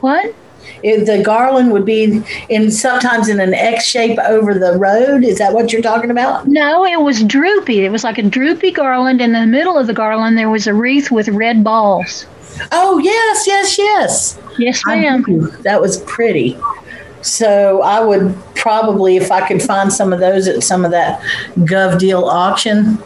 What? 0.00 0.34
It, 0.82 1.04
the 1.04 1.22
garland 1.22 1.72
would 1.72 1.84
be 1.84 2.22
in 2.48 2.70
sometimes 2.70 3.28
in 3.28 3.38
an 3.38 3.52
X 3.52 3.84
shape 3.84 4.18
over 4.20 4.54
the 4.54 4.78
road. 4.78 5.24
Is 5.24 5.36
that 5.36 5.52
what 5.52 5.74
you're 5.74 5.82
talking 5.82 6.10
about? 6.10 6.48
No, 6.48 6.86
it 6.86 7.02
was 7.02 7.22
droopy. 7.22 7.84
It 7.84 7.92
was 7.92 8.02
like 8.02 8.16
a 8.16 8.22
droopy 8.22 8.70
garland. 8.70 9.20
In 9.20 9.32
the 9.32 9.44
middle 9.44 9.76
of 9.76 9.88
the 9.88 9.92
garland, 9.92 10.38
there 10.38 10.48
was 10.48 10.66
a 10.66 10.72
wreath 10.72 11.10
with 11.10 11.28
red 11.28 11.62
balls. 11.62 12.24
Oh 12.72 12.98
yes, 12.98 13.46
yes, 13.46 13.76
yes. 13.76 14.38
Yes, 14.58 14.82
I 14.86 15.00
ma'am. 15.00 15.52
That 15.64 15.82
was 15.82 15.98
pretty. 16.04 16.58
So 17.22 17.82
I 17.82 18.00
would 18.00 18.34
probably, 18.54 19.16
if 19.16 19.30
I 19.30 19.46
could 19.46 19.62
find 19.62 19.92
some 19.92 20.12
of 20.12 20.20
those 20.20 20.48
at 20.48 20.62
some 20.62 20.84
of 20.84 20.90
that 20.90 21.20
Gov 21.58 21.98
Deal 21.98 22.24
auction, 22.24 22.98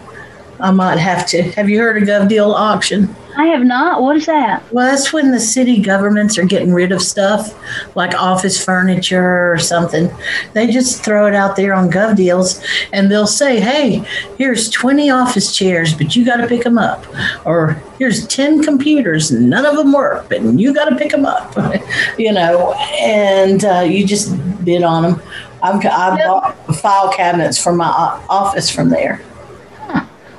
I 0.60 0.70
might 0.70 0.98
have 0.98 1.26
to. 1.28 1.42
Have 1.52 1.68
you 1.68 1.78
heard 1.80 2.02
of 2.02 2.08
Gov 2.08 2.28
Deal 2.28 2.52
auction? 2.52 3.14
I 3.36 3.46
have 3.46 3.64
not. 3.64 4.00
What 4.00 4.16
is 4.16 4.26
that? 4.26 4.62
Well, 4.72 4.86
that's 4.88 5.12
when 5.12 5.32
the 5.32 5.40
city 5.40 5.80
governments 5.82 6.38
are 6.38 6.44
getting 6.44 6.72
rid 6.72 6.92
of 6.92 7.02
stuff 7.02 7.52
like 7.96 8.14
office 8.14 8.64
furniture 8.64 9.52
or 9.52 9.58
something. 9.58 10.08
They 10.52 10.70
just 10.70 11.04
throw 11.04 11.26
it 11.26 11.34
out 11.34 11.56
there 11.56 11.74
on 11.74 11.90
Gov 11.90 12.16
Deals 12.16 12.64
and 12.92 13.10
they'll 13.10 13.26
say, 13.26 13.60
hey, 13.60 14.06
here's 14.38 14.70
20 14.70 15.10
office 15.10 15.56
chairs, 15.56 15.94
but 15.94 16.14
you 16.14 16.24
got 16.24 16.36
to 16.36 16.46
pick 16.46 16.62
them 16.62 16.78
up. 16.78 17.04
Or 17.44 17.82
here's 17.98 18.26
10 18.28 18.62
computers, 18.62 19.32
none 19.32 19.66
of 19.66 19.76
them 19.76 19.92
work, 19.92 20.28
but 20.28 20.40
you 20.42 20.72
got 20.72 20.88
to 20.90 20.96
pick 20.96 21.10
them 21.10 21.26
up. 21.26 21.56
you 22.18 22.32
know, 22.32 22.72
and 23.00 23.64
uh, 23.64 23.80
you 23.80 24.06
just 24.06 24.32
bid 24.64 24.84
on 24.84 25.02
them. 25.02 25.22
I've, 25.60 25.84
I 25.84 26.16
bought 26.24 26.76
file 26.76 27.12
cabinets 27.12 27.60
for 27.60 27.72
my 27.72 27.88
office 28.28 28.70
from 28.70 28.90
there. 28.90 29.20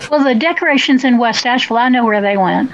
Well, 0.10 0.24
the 0.24 0.36
decorations 0.36 1.04
in 1.04 1.18
West 1.18 1.46
Asheville, 1.46 1.78
I 1.78 1.90
know 1.90 2.06
where 2.06 2.22
they 2.22 2.38
went. 2.38 2.72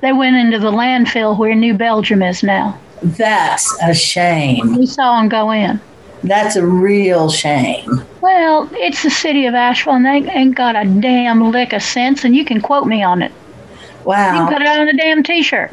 They 0.00 0.12
went 0.12 0.36
into 0.36 0.58
the 0.58 0.70
landfill 0.70 1.38
where 1.38 1.54
New 1.54 1.74
Belgium 1.74 2.22
is 2.22 2.42
now. 2.42 2.78
That's 3.02 3.76
a 3.82 3.94
shame. 3.94 4.76
We 4.76 4.86
saw 4.86 5.18
them 5.18 5.28
go 5.28 5.50
in. 5.50 5.80
That's 6.22 6.54
a 6.54 6.64
real 6.64 7.30
shame. 7.30 8.04
Well, 8.20 8.68
it's 8.72 9.02
the 9.02 9.10
city 9.10 9.46
of 9.46 9.54
Asheville, 9.54 9.94
and 9.94 10.06
they 10.06 10.30
ain't 10.30 10.54
got 10.54 10.76
a 10.76 10.84
damn 11.00 11.50
lick 11.50 11.72
of 11.72 11.82
sense, 11.82 12.24
and 12.24 12.36
you 12.36 12.44
can 12.44 12.60
quote 12.60 12.86
me 12.86 13.02
on 13.02 13.22
it. 13.22 13.32
Wow. 14.04 14.32
You 14.32 14.38
can 14.38 14.52
put 14.52 14.62
it 14.62 14.68
on 14.68 14.88
a 14.88 14.92
damn 14.92 15.24
T-shirt. 15.24 15.72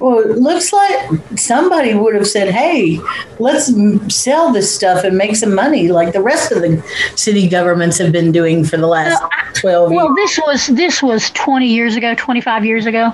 Well, 0.00 0.18
it 0.20 0.38
looks 0.38 0.72
like 0.72 1.20
somebody 1.36 1.94
would 1.94 2.14
have 2.14 2.26
said, 2.26 2.50
"Hey, 2.50 3.00
let's 3.38 3.72
sell 4.14 4.52
this 4.52 4.72
stuff 4.72 5.04
and 5.04 5.16
make 5.16 5.36
some 5.36 5.54
money," 5.54 5.88
like 5.88 6.12
the 6.12 6.22
rest 6.22 6.52
of 6.52 6.62
the 6.62 6.82
city 7.16 7.48
governments 7.48 7.98
have 7.98 8.12
been 8.12 8.30
doing 8.32 8.64
for 8.64 8.76
the 8.76 8.86
last 8.86 9.22
twelve 9.54 9.90
Well, 9.90 10.14
years. 10.16 10.16
this 10.16 10.38
was 10.46 10.66
this 10.76 11.02
was 11.02 11.30
20 11.30 11.66
years 11.66 11.96
ago, 11.96 12.14
25 12.16 12.64
years 12.64 12.86
ago, 12.86 13.12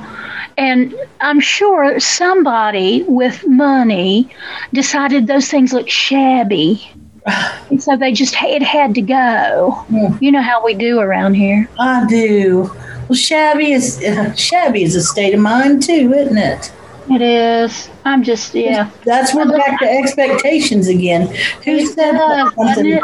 and 0.58 0.94
I'm 1.20 1.40
sure 1.40 1.98
somebody 2.00 3.02
with 3.08 3.46
money 3.46 4.28
decided 4.72 5.26
those 5.26 5.48
things 5.48 5.72
look 5.72 5.88
shabby, 5.88 6.86
and 7.70 7.82
so 7.82 7.96
they 7.96 8.12
just 8.12 8.36
it 8.42 8.62
had 8.62 8.94
to 8.96 9.02
go. 9.02 9.72
Hmm. 9.88 10.16
You 10.20 10.32
know 10.32 10.42
how 10.42 10.64
we 10.64 10.74
do 10.74 11.00
around 11.00 11.34
here. 11.34 11.68
I 11.78 12.04
do. 12.06 12.70
Well, 13.14 13.20
shabby 13.20 13.70
is 13.70 14.02
uh, 14.02 14.34
shabby 14.34 14.82
is 14.82 14.96
a 14.96 15.02
state 15.02 15.34
of 15.34 15.40
mind 15.40 15.84
too, 15.84 16.12
isn't 16.12 16.36
it? 16.36 16.72
It 17.08 17.22
is. 17.22 17.88
I'm 18.04 18.24
just 18.24 18.56
yeah. 18.56 18.90
That's 19.04 19.32
we're 19.32 19.48
back 19.56 19.78
to 19.78 19.88
expectations 19.88 20.88
again. 20.88 21.32
Who 21.62 21.86
said 21.86 22.14
that 22.14 22.52
something? 22.56 23.00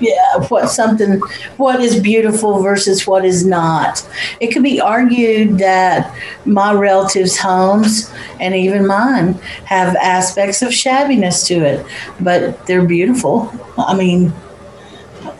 yeah, 0.00 0.44
what 0.48 0.68
something, 0.68 1.20
what 1.58 1.80
is 1.80 2.00
beautiful 2.00 2.60
versus 2.60 3.06
what 3.06 3.24
is 3.24 3.46
not. 3.46 4.04
It 4.40 4.48
could 4.48 4.64
be 4.64 4.80
argued 4.80 5.58
that 5.58 6.12
my 6.44 6.72
relatives' 6.72 7.38
homes 7.38 8.12
and 8.40 8.56
even 8.56 8.84
mine 8.84 9.34
have 9.66 9.94
aspects 9.94 10.60
of 10.62 10.70
shabbiness 10.70 11.46
to 11.46 11.54
it, 11.54 11.86
but 12.18 12.66
they're 12.66 12.84
beautiful. 12.84 13.52
I 13.78 13.94
mean, 13.94 14.32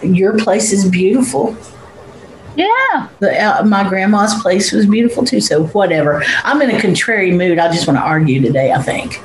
your 0.01 0.39
place 0.39 0.73
is 0.73 0.89
beautiful. 0.89 1.57
Yeah. 2.57 3.09
The, 3.21 3.43
uh, 3.43 3.65
my 3.65 3.89
grandma's 3.89 4.35
place 4.43 4.73
was 4.73 4.87
beautiful 4.87 5.25
too. 5.25 5.41
So 5.41 5.67
whatever. 5.69 6.23
I'm 6.45 6.61
in 6.63 6.71
a 6.71 6.81
contrary 6.81 7.33
mood. 7.33 7.59
I 7.59 7.73
just 7.73 7.87
want 7.87 7.99
to 7.99 8.03
argue 8.03 8.41
today. 8.41 8.73
I 8.73 8.83
think. 8.83 9.21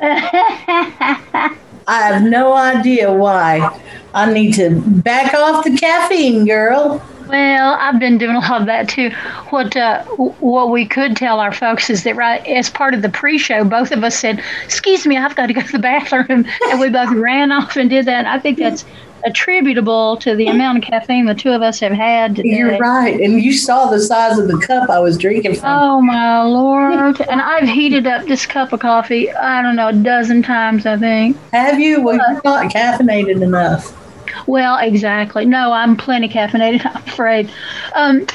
I 1.86 2.00
have 2.08 2.22
no 2.22 2.54
idea 2.54 3.12
why. 3.12 3.80
I 4.14 4.32
need 4.32 4.54
to 4.54 4.80
back 4.80 5.34
off 5.34 5.64
the 5.64 5.76
caffeine, 5.76 6.46
girl. 6.46 7.02
Well, 7.28 7.74
I've 7.74 7.98
been 7.98 8.18
doing 8.18 8.36
a 8.36 8.40
lot 8.40 8.60
of 8.60 8.66
that 8.66 8.88
too. 8.88 9.10
What 9.50 9.76
uh, 9.76 10.04
what 10.04 10.70
we 10.70 10.86
could 10.86 11.16
tell 11.16 11.40
our 11.40 11.52
folks 11.52 11.90
is 11.90 12.04
that 12.04 12.16
right 12.16 12.46
as 12.46 12.70
part 12.70 12.94
of 12.94 13.02
the 13.02 13.08
pre-show, 13.08 13.64
both 13.64 13.92
of 13.92 14.04
us 14.04 14.18
said, 14.18 14.42
"Excuse 14.64 15.06
me, 15.06 15.16
I've 15.16 15.36
got 15.36 15.46
to 15.46 15.52
go 15.52 15.62
to 15.62 15.72
the 15.72 15.78
bathroom," 15.78 16.46
and 16.68 16.80
we 16.80 16.90
both 16.90 17.10
ran 17.10 17.52
off 17.52 17.76
and 17.76 17.88
did 17.88 18.06
that. 18.06 18.18
And 18.18 18.28
I 18.28 18.38
think 18.38 18.58
that's 18.58 18.84
attributable 19.24 20.18
to 20.18 20.36
the 20.36 20.46
amount 20.48 20.78
of 20.78 20.84
caffeine 20.84 21.24
the 21.24 21.34
two 21.34 21.50
of 21.50 21.62
us 21.62 21.80
have 21.80 21.92
had 21.92 22.36
today. 22.36 22.50
You're 22.50 22.76
right. 22.76 23.18
And 23.18 23.40
you 23.42 23.54
saw 23.54 23.86
the 23.86 23.98
size 23.98 24.38
of 24.38 24.48
the 24.48 24.58
cup 24.66 24.90
I 24.90 24.98
was 24.98 25.16
drinking 25.16 25.54
from. 25.56 25.68
Oh 25.70 26.00
my 26.02 26.42
lord! 26.42 27.20
And 27.22 27.40
I've 27.40 27.68
heated 27.68 28.06
up 28.06 28.26
this 28.26 28.46
cup 28.46 28.72
of 28.72 28.80
coffee. 28.80 29.32
I 29.32 29.62
don't 29.62 29.76
know 29.76 29.88
a 29.88 29.92
dozen 29.92 30.42
times. 30.42 30.86
I 30.86 30.96
think. 30.96 31.38
Have 31.52 31.80
you? 31.80 32.02
Well, 32.02 32.16
you're 32.16 32.42
not 32.44 32.70
caffeinated 32.70 33.42
enough. 33.42 34.03
Well, 34.46 34.78
exactly. 34.78 35.44
No, 35.44 35.72
I'm 35.72 35.96
plenty 35.96 36.28
caffeinated, 36.28 36.84
I'm 36.94 36.96
afraid. 36.96 37.50
Um, 37.94 38.26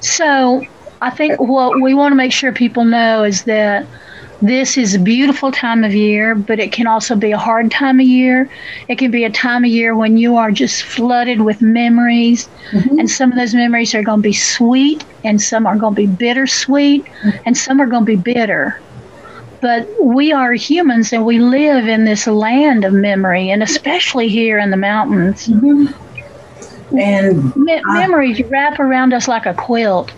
so 0.00 0.62
I 1.00 1.10
think 1.10 1.40
what 1.40 1.80
we 1.80 1.94
want 1.94 2.12
to 2.12 2.16
make 2.16 2.32
sure 2.32 2.52
people 2.52 2.84
know 2.84 3.24
is 3.24 3.44
that 3.44 3.86
this 4.42 4.76
is 4.76 4.94
a 4.94 4.98
beautiful 4.98 5.50
time 5.50 5.84
of 5.84 5.94
year, 5.94 6.34
but 6.34 6.58
it 6.58 6.70
can 6.70 6.86
also 6.86 7.16
be 7.16 7.32
a 7.32 7.38
hard 7.38 7.70
time 7.70 7.98
of 7.98 8.06
year. 8.06 8.50
It 8.88 8.98
can 8.98 9.10
be 9.10 9.24
a 9.24 9.30
time 9.30 9.64
of 9.64 9.70
year 9.70 9.96
when 9.96 10.18
you 10.18 10.36
are 10.36 10.50
just 10.50 10.82
flooded 10.82 11.40
with 11.40 11.62
memories, 11.62 12.48
and 12.72 13.08
some 13.08 13.32
of 13.32 13.38
those 13.38 13.54
memories 13.54 13.94
are 13.94 14.02
going 14.02 14.18
to 14.18 14.28
be 14.28 14.34
sweet, 14.34 15.04
and 15.22 15.40
some 15.40 15.66
are 15.66 15.76
going 15.76 15.94
to 15.94 16.00
be 16.02 16.06
bittersweet, 16.06 17.06
and 17.46 17.56
some 17.56 17.80
are 17.80 17.86
going 17.86 18.02
to 18.04 18.16
be 18.16 18.16
bitter 18.16 18.78
but 19.64 19.88
we 19.98 20.30
are 20.30 20.52
humans 20.52 21.10
and 21.10 21.24
we 21.24 21.38
live 21.38 21.88
in 21.88 22.04
this 22.04 22.26
land 22.26 22.84
of 22.84 22.92
memory 22.92 23.48
and 23.48 23.62
especially 23.62 24.28
here 24.28 24.58
in 24.58 24.70
the 24.70 24.76
mountains 24.76 25.48
mm-hmm. 25.48 25.86
And 26.96 27.56
Me- 27.56 27.82
memories 27.86 28.40
wrap 28.44 28.78
around 28.78 29.14
us 29.14 29.26
like 29.26 29.46
a 29.46 29.54
quilt 29.54 30.12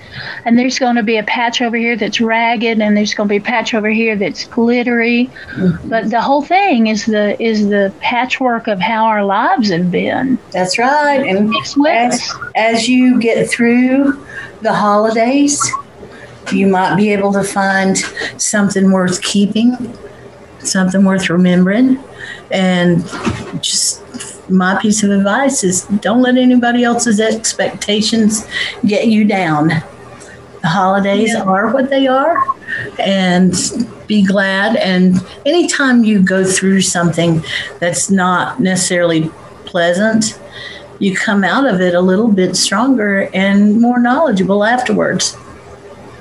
and 0.45 0.59
there's 0.59 0.81
going 0.81 0.97
to 0.97 1.03
be 1.05 1.17
a 1.17 1.23
patch 1.23 1.63
over 1.63 1.77
here 1.77 1.97
that's 1.97 2.21
ragged 2.21 2.81
and 2.81 2.97
there's 2.97 3.15
going 3.15 3.29
to 3.29 3.33
be 3.33 3.37
a 3.37 3.41
patch 3.41 3.73
over 3.73 3.89
here 3.89 4.17
that's 4.17 4.45
glittery 4.49 5.31
mm-hmm. 5.53 5.89
but 5.89 6.11
the 6.11 6.21
whole 6.21 6.43
thing 6.43 6.89
is 6.89 7.07
the 7.07 7.41
is 7.41 7.69
the 7.69 7.95
patchwork 8.01 8.67
of 8.67 8.81
how 8.81 9.07
our 9.07 9.25
lives 9.25 9.71
have 9.71 9.93
been 9.93 10.39
that's 10.51 10.77
right. 10.77 11.25
And 11.25 11.55
as, 11.57 11.79
us. 11.79 12.35
as 12.57 12.89
you 12.89 13.21
get 13.21 13.49
through 13.49 14.27
the 14.61 14.73
holidays, 14.75 15.63
you 16.53 16.67
might 16.67 16.97
be 16.97 17.13
able 17.13 17.33
to 17.33 17.43
find 17.43 17.99
something 18.41 18.91
worth 18.91 19.23
keeping, 19.23 19.97
something 20.61 21.05
worth 21.05 21.29
remembering. 21.31 22.03
And 22.51 23.05
just 23.63 24.03
my 24.51 24.81
piece 24.81 25.03
of 25.03 25.11
advice 25.11 25.65
is 25.65 25.85
don't 26.01 26.23
let 26.23 26.37
anybody 26.37 26.85
else's 26.85 27.21
expectations 27.21 28.47
get 28.85 29.09
you 29.09 29.25
down. 29.25 29.69
The 30.63 30.69
holidays 30.69 31.35
are 31.35 31.73
what 31.73 31.91
they 31.91 32.07
are, 32.09 32.37
and 32.99 33.55
be 34.07 34.25
glad. 34.25 34.77
And 34.77 35.25
anytime 35.45 36.03
you 36.03 36.21
go 36.23 36.45
through 36.45 36.81
something 36.81 37.45
that's 37.79 38.11
not 38.11 38.59
necessarily 38.59 39.31
pleasant, 39.65 40.39
you 40.99 41.15
come 41.15 41.45
out 41.45 41.67
of 41.67 41.81
it 41.81 41.95
a 41.95 42.01
little 42.01 42.29
bit 42.29 42.57
stronger 42.57 43.29
and 43.35 43.81
more 43.81 43.99
knowledgeable 44.01 44.65
afterwards. 44.65 45.37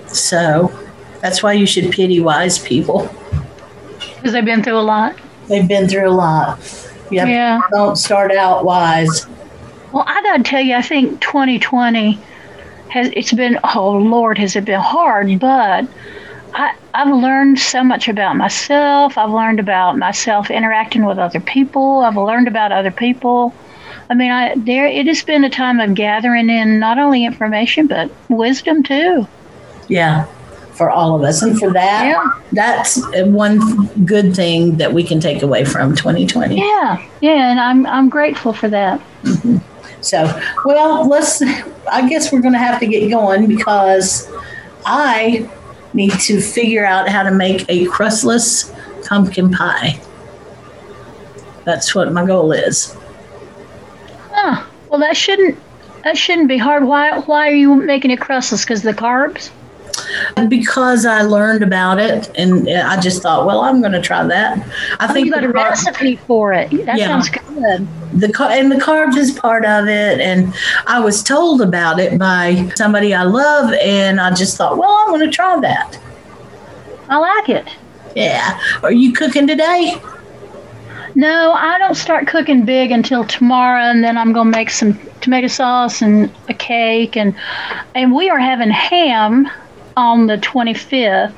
So 0.07 0.71
that's 1.21 1.41
why 1.43 1.53
you 1.53 1.65
should 1.65 1.91
pity 1.91 2.19
wise 2.19 2.59
people. 2.59 3.09
because 4.17 4.33
they've 4.33 4.45
been 4.45 4.63
through 4.63 4.77
a 4.77 4.81
lot 4.81 5.15
They've 5.47 5.67
been 5.67 5.87
through 5.87 6.09
a 6.09 6.11
lot. 6.11 6.57
You 7.11 7.19
have- 7.19 7.29
Yeah. 7.29 7.61
Don't 7.71 7.95
start 7.97 8.31
out 8.31 8.65
wise. 8.65 9.27
Well, 9.91 10.03
I 10.07 10.21
got 10.23 10.37
to 10.37 10.43
tell 10.43 10.59
you, 10.61 10.75
I 10.75 10.81
think 10.81 11.21
2020 11.21 12.19
has 12.89 13.09
it's 13.15 13.31
been 13.33 13.59
oh 13.75 13.91
Lord, 13.91 14.37
has 14.37 14.55
it 14.55 14.65
been 14.65 14.79
hard, 14.79 15.39
but 15.39 15.85
I, 16.53 16.73
I've 16.93 17.13
learned 17.13 17.59
so 17.59 17.83
much 17.83 18.07
about 18.07 18.35
myself. 18.37 19.17
I've 19.17 19.29
learned 19.29 19.59
about 19.59 19.97
myself 19.97 20.49
interacting 20.49 21.05
with 21.05 21.17
other 21.19 21.39
people. 21.39 21.99
I've 21.99 22.17
learned 22.17 22.47
about 22.47 22.71
other 22.71 22.91
people. 22.91 23.53
I 24.09 24.13
mean, 24.15 24.31
I 24.31 24.55
there 24.55 24.87
it 24.87 25.05
has 25.07 25.23
been 25.23 25.43
a 25.43 25.49
time 25.49 25.79
of 25.79 25.93
gathering 25.93 26.49
in 26.49 26.79
not 26.79 26.97
only 26.97 27.23
information 27.25 27.87
but 27.87 28.09
wisdom 28.29 28.81
too. 28.83 29.27
Yeah, 29.87 30.25
for 30.73 30.89
all 30.89 31.15
of 31.15 31.23
us. 31.23 31.41
And 31.41 31.57
for 31.59 31.71
that, 31.71 32.05
Yeah. 32.05 32.41
that's 32.51 33.01
one 33.25 33.87
good 34.05 34.35
thing 34.35 34.77
that 34.77 34.93
we 34.93 35.03
can 35.03 35.19
take 35.19 35.41
away 35.43 35.63
from 35.65 35.95
2020. 35.95 36.57
Yeah, 36.57 37.05
yeah, 37.21 37.51
and 37.51 37.59
I'm 37.59 37.85
I'm 37.85 38.09
grateful 38.09 38.53
for 38.53 38.67
that. 38.69 38.99
Mm-hmm. 39.23 39.57
So, 40.01 40.39
well, 40.65 41.07
let's, 41.07 41.41
I 41.91 42.07
guess 42.07 42.31
we're 42.31 42.41
going 42.41 42.53
to 42.53 42.59
have 42.59 42.79
to 42.79 42.85
get 42.85 43.09
going 43.09 43.47
because 43.47 44.31
I 44.85 45.49
need 45.93 46.11
to 46.11 46.39
figure 46.39 46.85
out 46.85 47.09
how 47.09 47.23
to 47.23 47.31
make 47.31 47.65
a 47.69 47.85
crustless 47.85 48.71
pumpkin 49.07 49.49
pie. 49.51 49.99
That's 51.63 51.95
what 51.95 52.11
my 52.11 52.23
goal 52.25 52.51
is. 52.51 52.95
Huh. 54.31 54.63
Well, 54.89 54.99
that 54.99 55.17
shouldn't 55.17 55.57
that 56.03 56.17
shouldn't 56.17 56.47
be 56.49 56.57
hard. 56.57 56.83
Why 56.83 57.19
why 57.21 57.49
are 57.49 57.55
you 57.55 57.73
making 57.75 58.11
it 58.11 58.19
crustless? 58.19 58.63
Because 58.63 58.83
the 58.83 58.93
carbs. 58.93 59.49
Because 60.49 61.05
I 61.05 61.21
learned 61.21 61.63
about 61.63 61.99
it 61.99 62.29
and 62.37 62.67
I 62.69 62.99
just 62.99 63.21
thought, 63.21 63.45
well, 63.45 63.61
I'm 63.61 63.79
going 63.81 63.93
to 63.93 64.01
try 64.01 64.23
that. 64.25 64.57
I 64.99 65.07
Oh, 65.09 65.13
think 65.13 65.27
you 65.27 65.31
got 65.33 65.43
a 65.43 65.51
car- 65.53 65.69
recipe 65.69 66.15
for 66.27 66.53
it. 66.53 66.69
That 66.85 66.97
Yeah. 66.97 67.07
sounds 67.07 67.29
good. 67.29 67.87
the 68.13 68.31
car 68.31 68.49
and 68.51 68.71
the 68.71 68.75
carbs 68.77 69.17
is 69.17 69.31
part 69.33 69.65
of 69.65 69.87
it 69.89 70.21
and 70.21 70.53
i 70.87 70.97
was 71.01 71.21
told 71.21 71.61
about 71.61 71.99
it 71.99 72.17
by 72.17 72.71
somebody 72.75 73.13
i 73.13 73.23
love 73.23 73.73
and 73.73 74.21
i 74.21 74.33
just 74.33 74.55
thought 74.55 74.77
well 74.77 74.89
i'm 75.01 75.07
going 75.09 75.19
to 75.19 75.29
try 75.29 75.59
that 75.59 75.97
I 77.09 77.17
like 77.17 77.49
it. 77.49 77.67
yeah 78.15 78.57
are 78.83 78.91
you 78.93 79.11
cooking 79.11 79.47
today 79.47 79.95
No, 81.15 81.51
I 81.53 81.77
don't 81.77 81.95
start 81.95 82.27
cooking 82.27 82.63
big 82.65 82.91
until 82.91 83.23
tomorrow, 83.25 83.83
and 83.83 84.03
then 84.03 84.17
I'm 84.17 84.33
gonna 84.33 84.49
make 84.49 84.69
some 84.69 84.99
tomato 85.21 85.47
sauce 85.47 86.01
and 86.01 86.29
a 86.49 86.53
cake, 86.53 87.15
and 87.17 87.33
and 87.95 88.13
we 88.13 88.29
are 88.29 88.37
having 88.39 88.69
ham 88.69 89.49
on 89.97 90.27
the 90.27 90.37
25th. 90.37 91.33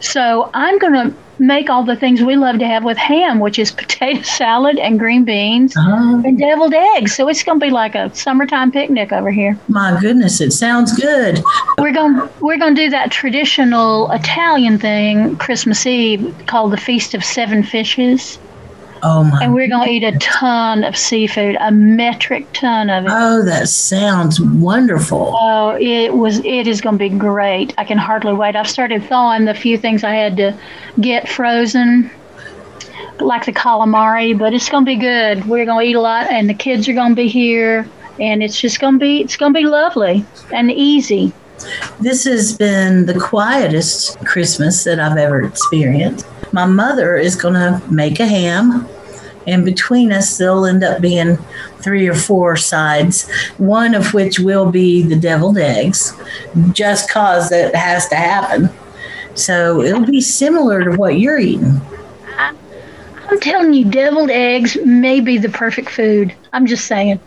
So 0.00 0.50
I'm 0.54 0.78
gonna 0.78 1.14
make 1.38 1.70
all 1.70 1.84
the 1.84 1.96
things 1.96 2.20
we 2.22 2.36
love 2.36 2.58
to 2.58 2.66
have 2.66 2.84
with 2.84 2.98
ham, 2.98 3.38
which 3.40 3.58
is 3.58 3.70
potato 3.82 4.22
salad 4.22 4.78
and 4.78 4.98
green 4.98 5.24
beans 5.24 5.74
oh 5.76 6.22
and 6.24 6.38
deviled 6.38 6.74
eggs. 6.74 7.14
So 7.14 7.28
it's 7.28 7.42
gonna 7.42 7.60
be 7.60 7.70
like 7.70 7.94
a 7.94 8.14
summertime 8.14 8.70
picnic 8.72 9.12
over 9.12 9.30
here. 9.30 9.58
my 9.68 9.98
goodness 10.00 10.40
it 10.40 10.52
sounds 10.52 10.92
good 10.98 11.42
We're 11.78 11.92
gonna 11.92 12.28
we're 12.40 12.58
gonna 12.58 12.74
do 12.74 12.90
that 12.90 13.10
traditional 13.10 14.10
Italian 14.12 14.78
thing 14.78 15.36
Christmas 15.36 15.86
Eve 15.86 16.34
called 16.46 16.72
the 16.72 16.76
Feast 16.78 17.14
of 17.14 17.24
Seven 17.24 17.62
Fishes. 17.62 18.38
Oh 19.02 19.24
my 19.24 19.42
And 19.44 19.54
we're 19.54 19.68
going 19.68 19.86
to 19.86 19.92
eat 19.92 20.04
a 20.04 20.18
ton 20.18 20.84
of 20.84 20.96
seafood, 20.96 21.56
a 21.60 21.70
metric 21.70 22.46
ton 22.52 22.90
of 22.90 23.04
it. 23.04 23.10
oh 23.12 23.44
that 23.44 23.68
sounds 23.68 24.40
wonderful 24.40 25.34
Oh, 25.40 25.76
it 25.80 26.14
was. 26.14 26.38
It 26.44 26.66
is 26.66 26.80
going 26.80 26.96
to 26.98 26.98
be 26.98 27.08
great. 27.10 27.74
I 27.78 27.84
can 27.84 27.98
hardly 27.98 28.32
wait. 28.32 28.56
I've 28.56 28.68
started 28.68 29.02
thawing 29.04 29.44
the 29.44 29.54
few 29.54 29.76
things 29.78 30.04
I 30.04 30.14
had 30.14 30.36
to 30.38 30.58
get 31.00 31.28
frozen, 31.28 32.10
like 33.20 33.44
the 33.46 33.52
calamari. 33.52 34.36
But 34.38 34.52
it's 34.54 34.68
going 34.68 34.84
to 34.84 34.90
be 34.90 34.96
good. 34.96 35.44
We're 35.46 35.64
going 35.64 35.84
to 35.84 35.90
eat 35.90 35.94
a 35.96 36.00
lot, 36.00 36.30
and 36.30 36.48
the 36.48 36.54
kids 36.54 36.88
are 36.88 36.94
going 36.94 37.10
to 37.10 37.16
be 37.16 37.28
here, 37.28 37.88
and 38.18 38.42
it's 38.42 38.60
just 38.60 38.80
going 38.80 38.94
to 38.94 38.98
be. 39.00 39.20
It's 39.20 39.36
going 39.36 39.52
to 39.52 39.58
be 39.58 39.66
lovely 39.66 40.24
and 40.52 40.70
easy. 40.70 41.32
this 42.00 42.24
has 42.24 42.56
been 42.56 43.04
the 43.04 43.18
quietest 43.20 44.18
christmas 44.24 44.84
that 44.84 44.98
i've 44.98 45.18
ever 45.18 45.42
experienced 45.42 46.24
my 46.52 46.66
mother 46.66 47.16
is 47.16 47.36
going 47.36 47.54
to 47.54 47.82
make 47.90 48.20
a 48.20 48.26
ham 48.26 48.88
and 49.46 49.64
between 49.64 50.12
us 50.12 50.36
there'll 50.38 50.66
end 50.66 50.84
up 50.84 51.00
being 51.00 51.36
three 51.78 52.06
or 52.08 52.14
four 52.14 52.56
sides 52.56 53.30
one 53.58 53.94
of 53.94 54.12
which 54.12 54.38
will 54.38 54.70
be 54.70 55.02
the 55.02 55.16
deviled 55.16 55.58
eggs 55.58 56.14
just 56.72 57.10
cause 57.10 57.50
it 57.52 57.74
has 57.74 58.08
to 58.08 58.16
happen 58.16 58.68
so 59.34 59.80
it'll 59.80 60.04
be 60.04 60.20
similar 60.20 60.84
to 60.84 60.96
what 60.96 61.18
you're 61.18 61.38
eating 61.38 61.80
I'm 63.30 63.38
telling 63.38 63.72
you, 63.72 63.84
deviled 63.84 64.30
eggs 64.30 64.76
may 64.84 65.20
be 65.20 65.38
the 65.38 65.50
perfect 65.50 65.88
food. 65.88 66.34
I'm 66.52 66.66
just 66.66 66.86
saying. 66.86 67.20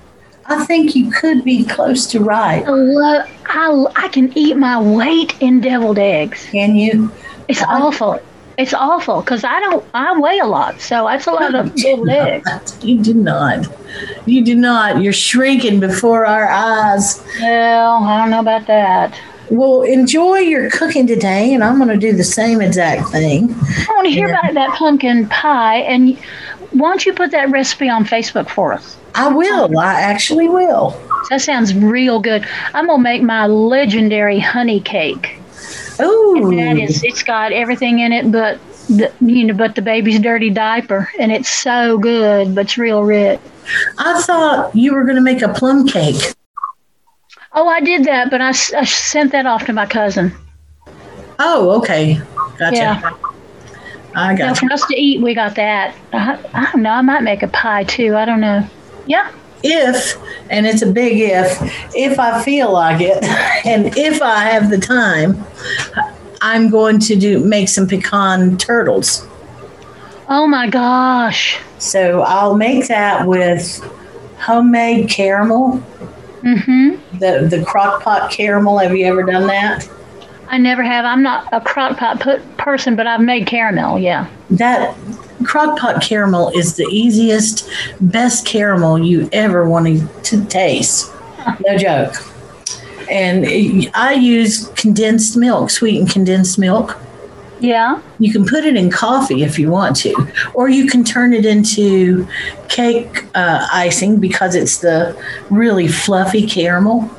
i 0.48 0.66
think 0.66 0.96
you 0.96 1.10
could 1.10 1.46
be 1.46 1.64
close 1.64 2.06
to 2.08 2.20
right 2.20 2.66
I 2.66 2.70
love. 2.70 3.30
I, 3.46 3.86
I 3.96 4.08
can 4.10 4.38
eat 4.38 4.58
my 4.58 4.82
weight 4.82 5.42
in 5.42 5.62
deviled 5.62 5.98
eggs. 6.00 6.46
can 6.52 6.76
you 6.76 7.10
It's 7.48 7.64
awful. 7.64 8.20
It's 8.58 8.74
awful 8.74 9.22
because 9.22 9.44
I 9.44 9.60
don't. 9.60 9.84
I 9.94 10.18
weigh 10.20 10.40
a 10.40 10.46
lot, 10.46 10.80
so 10.80 11.08
that's 11.08 11.26
a 11.28 11.32
lot 11.32 11.56
of 11.56 11.74
deviled 11.84 12.10
eggs. 12.10 12.78
you 12.84 13.02
do 13.02 13.14
not 13.14 13.68
you 14.26 14.44
do 14.44 14.56
not 14.56 15.02
you're 15.02 15.14
shrinking 15.14 15.80
before 15.80 16.26
our 16.26 16.48
eyes 16.50 17.24
Well, 17.42 18.04
I 18.04 18.18
don't 18.20 18.30
know 18.30 18.40
about 18.40 18.68
that. 18.68 19.20
Well, 19.50 19.82
enjoy 19.82 20.38
your 20.38 20.70
cooking 20.70 21.06
today, 21.06 21.54
and 21.54 21.64
I'm 21.64 21.78
going 21.78 21.90
to 21.90 21.98
do 21.98 22.14
the 22.14 22.24
same 22.24 22.62
exact 22.62 23.10
thing. 23.10 23.54
I 23.54 23.86
want 23.96 24.06
to 24.06 24.12
hear 24.12 24.30
Yeah. 24.30 24.40
about 24.40 24.54
that 24.54 24.70
pumpkin 24.78 25.28
pie, 25.28 25.78
and 25.80 26.18
why 26.72 26.90
don't 26.90 27.06
you 27.06 27.14
put 27.14 27.32
that 27.32 27.50
recipe 27.52 27.90
on 27.90 28.06
Facebook 28.06 28.50
for 28.50 28.74
us? 28.74 28.98
I 29.16 29.28
will. 29.28 29.78
I 29.78 29.94
actually 30.02 30.48
will. 30.50 31.00
That 31.30 31.42
sounds 31.42 31.74
real 31.76 32.20
good. 32.20 32.48
I'm 32.74 32.88
gonna 32.88 33.04
make 33.04 33.22
my 33.22 33.46
legendary 33.48 34.40
honey 34.40 34.80
cake. 34.80 35.38
Ooh, 36.02 36.56
That 36.56 36.78
is, 36.78 37.04
it's 37.04 37.24
got 37.24 37.52
everything 37.52 38.00
in 38.00 38.12
it, 38.12 38.32
but 38.32 38.60
the 38.88 39.12
you 39.22 39.46
know, 39.46 39.54
but 39.54 39.76
the 39.76 39.82
baby's 39.82 40.20
dirty 40.20 40.50
diaper, 40.50 41.10
and 41.20 41.32
it's 41.32 41.50
so 41.50 41.98
good, 41.98 42.56
but 42.56 42.66
it's 42.66 42.78
real 42.78 43.04
rich. 43.04 43.40
I 43.98 44.22
thought 44.22 44.76
you 44.76 44.94
were 44.94 45.04
going 45.04 45.16
to 45.16 45.22
make 45.22 45.42
a 45.42 45.54
plum 45.54 45.88
cake. 45.88 46.34
Oh, 47.54 47.68
I 47.68 47.82
did 47.82 48.06
that, 48.06 48.32
but 48.32 48.42
I, 48.42 48.50
I 48.50 48.84
sent 48.86 49.32
that 49.32 49.46
off 49.46 49.66
to 49.68 49.74
my 49.74 49.86
cousin. 49.86 50.34
Oh, 51.40 51.72
okay. 51.80 52.20
Gotcha. 52.58 52.76
Yeah. 52.76 53.12
I 54.16 54.36
got 54.36 54.62
you. 54.62 54.68
for 54.68 54.74
us 54.74 54.86
to 54.88 54.96
eat, 54.96 55.22
we 55.22 55.34
got 55.34 55.56
that. 55.56 55.96
I, 56.12 56.40
I 56.54 56.72
don't 56.72 56.82
know. 56.84 56.92
I 56.92 57.02
might 57.02 57.22
make 57.22 57.44
a 57.44 57.48
pie 57.48 57.84
too. 57.84 58.16
I 58.16 58.26
don't 58.26 58.42
know. 58.42 58.68
Yeah. 59.06 59.32
If, 59.64 60.18
and 60.50 60.68
it's 60.68 60.82
a 60.82 60.92
big 60.92 61.18
if, 61.20 61.58
if 61.96 62.20
I 62.20 62.44
feel 62.44 62.72
like 62.74 63.00
it, 63.02 63.24
and 63.66 63.98
if 63.98 64.22
I 64.22 64.44
have 64.46 64.70
the 64.70 64.78
time, 64.78 65.44
I'm 66.42 66.70
going 66.70 67.00
to 67.00 67.16
do 67.16 67.40
make 67.40 67.70
some 67.70 67.88
pecan 67.88 68.58
turtles. 68.58 69.26
Oh 70.30 70.48
my 70.48 70.68
gosh. 70.70 71.60
So 71.80 72.22
I'll 72.22 72.56
make 72.56 72.88
that 72.88 73.28
with 73.28 73.82
homemade 74.40 75.10
caramel, 75.10 75.82
Mm-hmm. 76.44 77.20
the 77.20 77.48
the 77.50 77.64
crock 77.64 78.04
pot 78.04 78.30
caramel. 78.30 78.78
Have 78.80 78.94
you 78.94 79.06
ever 79.06 79.24
done 79.24 79.48
that? 79.48 79.88
I 80.50 80.58
never 80.58 80.84
have. 80.84 81.06
I'm 81.06 81.24
not 81.24 81.48
a 81.54 81.62
crock 81.62 81.98
pot 81.98 82.20
put 82.20 82.58
person, 82.58 82.98
but 82.98 83.08
I've 83.08 83.22
made 83.22 83.48
caramel. 83.48 83.98
Yeah. 83.98 84.28
That 84.50 84.94
crock 85.44 85.78
pot 85.78 86.02
caramel 86.02 86.50
is 86.50 86.76
the 86.76 86.86
easiest, 86.86 87.70
best 88.02 88.46
caramel 88.46 89.00
you 89.00 89.30
ever 89.32 89.68
wanted 89.68 90.08
to 90.26 90.46
taste. 90.46 91.12
No 91.66 91.78
joke. 91.78 92.16
And 93.10 93.46
I 93.94 94.14
use 94.14 94.70
condensed 94.70 95.36
milk, 95.38 95.70
sweetened 95.70 96.10
condensed 96.10 96.58
milk. 96.58 96.98
Yeah. 97.60 98.02
You 98.20 98.32
can 98.32 98.46
put 98.46 98.66
it 98.66 98.76
in 98.76 98.92
coffee 98.92 99.44
if 99.44 99.58
you 99.58 99.70
want 99.70 99.96
to, 99.98 100.14
or 100.54 100.68
you 100.68 100.88
can 100.88 101.04
turn 101.04 101.34
it 101.34 101.46
into 101.46 102.28
cake 102.68 103.26
uh, 103.36 103.68
icing 103.72 104.20
because 104.20 104.54
it's 104.54 104.80
the 104.80 105.18
really 105.50 105.88
fluffy 105.88 106.46
caramel. 106.46 107.10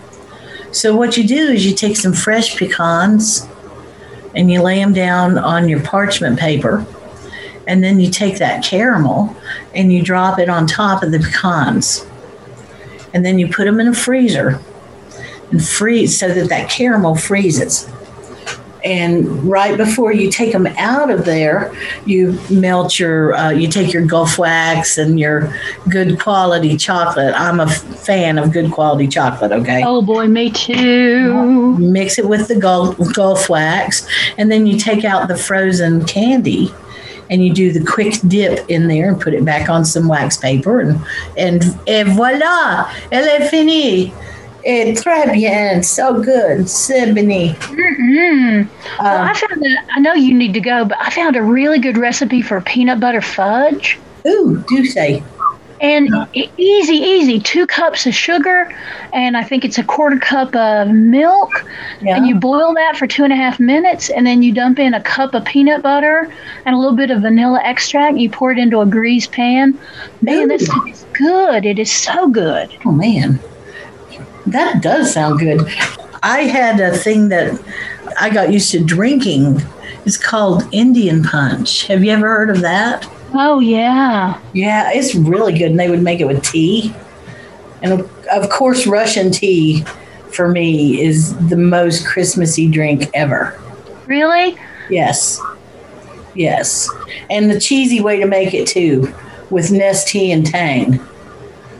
So, 0.70 0.96
what 0.96 1.16
you 1.16 1.26
do 1.26 1.52
is 1.52 1.64
you 1.64 1.74
take 1.74 1.96
some 1.96 2.12
fresh 2.12 2.56
pecans 2.56 3.46
and 4.34 4.50
you 4.50 4.60
lay 4.60 4.80
them 4.80 4.92
down 4.92 5.38
on 5.38 5.68
your 5.68 5.80
parchment 5.80 6.38
paper, 6.38 6.84
and 7.66 7.83
then 7.83 8.00
you 8.00 8.11
take 8.11 8.38
that 8.38 8.64
caramel 8.64 9.35
and 9.74 9.92
you 9.92 10.03
drop 10.03 10.38
it 10.38 10.48
on 10.48 10.66
top 10.66 11.03
of 11.03 11.12
the 11.12 11.18
pecans. 11.18 12.07
And 13.12 13.24
then 13.24 13.38
you 13.38 13.48
put 13.48 13.64
them 13.64 13.81
in 13.81 13.88
a 13.88 13.94
freezer 13.94 14.61
and 15.50 15.64
freeze 15.64 16.18
so 16.18 16.29
that 16.35 16.48
that 16.48 16.68
caramel 16.68 17.14
freezes 17.16 17.88
and 18.85 19.27
right 19.44 19.77
before 19.77 20.12
you 20.12 20.31
take 20.31 20.53
them 20.53 20.66
out 20.66 21.11
of 21.11 21.24
there, 21.24 21.74
you 22.05 22.38
melt 22.50 22.98
your, 22.98 23.35
uh, 23.35 23.50
you 23.50 23.66
take 23.66 23.92
your 23.92 24.05
Gulf 24.05 24.38
wax 24.38 24.98
and 24.98 25.18
your 25.18 25.53
good 25.88 26.20
quality 26.20 26.77
chocolate. 26.77 27.35
I'm 27.35 27.61
a 27.61 27.68
fan 27.68 28.37
of 28.38 28.53
good 28.53 28.70
quality 28.70 29.09
chocolate. 29.09 29.53
Okay, 29.53 29.83
Oh 29.85 30.03
boy, 30.03 30.27
me 30.27 30.50
too. 30.50 31.79
mix 31.79 32.18
it 32.18 32.29
with 32.29 32.48
the 32.48 32.57
Gulf, 32.57 32.98
Gulf 33.14 33.48
wax, 33.48 34.07
and 34.37 34.53
then 34.53 34.66
you 34.66 34.79
take 34.79 35.05
out 35.05 35.29
the 35.29 35.37
frozen 35.37 36.05
candy, 36.05 36.70
and 37.30 37.44
you 37.44 37.52
do 37.52 37.72
the 37.72 37.84
quick 37.84 38.14
dip 38.26 38.68
in 38.68 38.88
there 38.88 39.08
and 39.08 39.20
put 39.20 39.34
it 39.34 39.44
back 39.44 39.68
on 39.68 39.84
some 39.84 40.08
wax 40.08 40.37
paper, 40.37 40.80
and 40.80 41.00
and 41.37 41.62
et 41.87 42.04
voila, 42.04 42.90
elle 43.10 43.28
est 43.28 43.48
finie. 43.48 44.12
Et 44.66 44.94
très 44.94 45.30
bien, 45.30 45.82
so 45.84 46.14
good, 46.22 46.66
c'est 46.66 47.12
béni. 47.12 47.54
Mm. 47.70 48.66
Well, 48.98 49.22
I 49.22 49.34
found 49.34 49.62
that 49.62 49.84
I 49.94 50.00
know 50.00 50.14
you 50.14 50.32
need 50.32 50.54
to 50.54 50.60
go, 50.60 50.87
but 50.87 50.96
I 50.98 51.10
found 51.10 51.37
a 51.37 51.42
really 51.42 51.78
good 51.78 51.98
recipe 51.98 52.40
for 52.40 52.62
peanut 52.62 52.98
butter 52.98 53.20
fudge. 53.20 53.98
Ooh, 54.26 54.64
do 54.66 54.87
say. 54.87 55.22
And 55.85 56.27
easy, 56.57 56.94
easy. 56.94 57.38
Two 57.38 57.66
cups 57.66 58.07
of 58.07 58.14
sugar, 58.14 58.75
and 59.12 59.37
I 59.37 59.44
think 59.44 59.66
it's 59.66 59.77
a 59.77 59.85
quarter 59.85 60.18
cup 60.18 60.57
of 60.57 60.88
milk. 60.88 61.51
Yeah. 62.01 62.16
And 62.16 62.27
you 62.27 62.37
boil 62.37 62.73
that 62.73 62.97
for 62.97 63.07
two 63.07 63.23
and 63.23 63.35
a 63.35 63.37
half 63.37 63.61
minutes, 63.61 64.09
and 64.09 64.27
then 64.27 64.42
you 64.42 64.51
dump 64.51 64.79
in 64.79 64.94
a 64.94 65.03
cup 65.03 65.35
of 65.35 65.44
peanut 65.44 65.83
butter 65.83 66.33
and 66.64 66.75
a 66.75 66.79
little 66.79 66.97
bit 66.97 67.11
of 67.11 67.20
vanilla 67.20 67.61
extract. 67.62 68.16
You 68.16 68.31
pour 68.31 68.51
it 68.51 68.59
into 68.59 68.81
a 68.81 68.87
greased 68.87 69.33
pan. 69.33 69.79
Man, 70.23 70.49
this 70.49 70.66
Ooh. 70.70 70.87
is 70.87 71.05
good. 71.12 71.66
It 71.66 71.79
is 71.79 71.92
so 71.92 72.29
good. 72.29 72.75
Oh 72.87 72.92
man, 72.92 73.38
that 74.47 74.83
does 74.83 75.12
sound 75.12 75.38
good. 75.38 75.68
I 76.23 76.44
had 76.44 76.81
a 76.81 76.97
thing 76.97 77.29
that 77.29 77.61
I 78.18 78.31
got 78.31 78.51
used 78.51 78.70
to 78.70 78.83
drinking. 78.83 79.61
It's 80.07 80.16
called 80.16 80.64
Indian 80.73 81.23
Punch. 81.23 81.87
Have 81.88 82.03
you 82.03 82.11
ever 82.11 82.27
heard 82.27 82.49
of 82.49 82.62
that? 82.62 83.07
Oh 83.35 83.59
yeah. 83.59 84.40
Yeah, 84.53 84.90
it's 84.92 85.14
really 85.14 85.53
good, 85.53 85.73
and 85.73 85.81
they 85.81 85.90
would 85.90 86.03
make 86.03 86.20
it 86.20 86.27
with 86.27 86.44
tea. 86.44 86.94
And 87.83 88.09
of, 88.33 88.49
course, 88.49 88.87
Russian 88.87 89.31
tea 89.31 89.83
for 90.33 90.49
me 90.49 91.03
is 91.03 91.37
the 91.49 91.57
most 91.57 92.07
Christmassy 92.07 92.70
drink 92.70 93.11
ever. 93.12 93.61
Really? 94.07 94.57
Yes, 94.88 95.40
yes, 96.35 96.88
and 97.29 97.51
the 97.51 97.61
cheesy 97.61 98.01
way 98.01 98.18
to 98.20 98.27
make 98.27 98.55
it 98.55 98.66
too, 98.66 99.12
with 99.51 99.70
Nestea 99.70 100.33
and 100.33 100.47
Tang. 100.47 101.01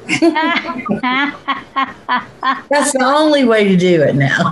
That's 2.69 2.93
the 2.93 3.05
only 3.05 3.45
way 3.45 3.69
to 3.69 3.77
do 3.77 4.03
it 4.03 4.17
now. 4.17 4.51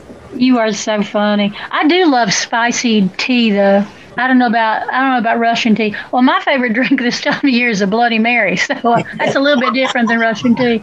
You 0.40 0.58
are 0.58 0.72
so 0.72 1.02
funny. 1.02 1.52
I 1.70 1.86
do 1.86 2.06
love 2.06 2.32
spicy 2.32 3.10
tea 3.18 3.50
though. 3.50 3.86
I 4.16 4.26
don't 4.26 4.38
know 4.38 4.46
about 4.46 4.88
I 4.88 5.00
don't 5.00 5.10
know 5.10 5.18
about 5.18 5.38
Russian 5.38 5.74
tea. 5.74 5.94
Well, 6.12 6.22
my 6.22 6.40
favorite 6.40 6.72
drink 6.72 7.00
this 7.00 7.20
time 7.20 7.38
of 7.38 7.50
year 7.50 7.68
is 7.68 7.80
a 7.80 7.86
Bloody 7.86 8.18
Mary, 8.18 8.56
so 8.56 8.74
uh, 8.74 9.02
that's 9.18 9.36
a 9.36 9.40
little 9.40 9.60
bit 9.60 9.74
different 9.74 10.08
than 10.08 10.18
Russian 10.18 10.54
tea. 10.54 10.82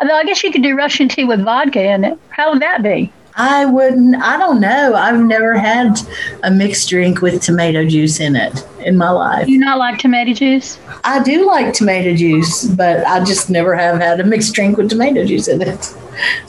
Although 0.00 0.14
I 0.14 0.24
guess 0.24 0.42
you 0.44 0.52
could 0.52 0.62
do 0.62 0.76
Russian 0.76 1.08
tea 1.08 1.24
with 1.24 1.40
vodka 1.40 1.82
in 1.82 2.04
it. 2.04 2.18
How 2.28 2.52
would 2.52 2.60
that 2.60 2.82
be? 2.82 3.12
I 3.36 3.66
wouldn't. 3.66 4.16
I 4.16 4.38
don't 4.38 4.60
know. 4.60 4.94
I've 4.94 5.20
never 5.20 5.58
had 5.58 6.00
a 6.42 6.50
mixed 6.50 6.88
drink 6.88 7.20
with 7.20 7.42
tomato 7.42 7.86
juice 7.86 8.18
in 8.18 8.34
it 8.34 8.66
in 8.80 8.96
my 8.96 9.10
life. 9.10 9.46
Do 9.46 9.52
you 9.52 9.58
not 9.58 9.78
like 9.78 9.98
tomato 9.98 10.32
juice? 10.32 10.78
I 11.04 11.22
do 11.22 11.46
like 11.46 11.74
tomato 11.74 12.14
juice, 12.16 12.64
but 12.64 13.06
I 13.06 13.22
just 13.24 13.50
never 13.50 13.74
have 13.74 14.00
had 14.00 14.20
a 14.20 14.24
mixed 14.24 14.54
drink 14.54 14.78
with 14.78 14.88
tomato 14.88 15.24
juice 15.26 15.48
in 15.48 15.60
it. 15.60 15.94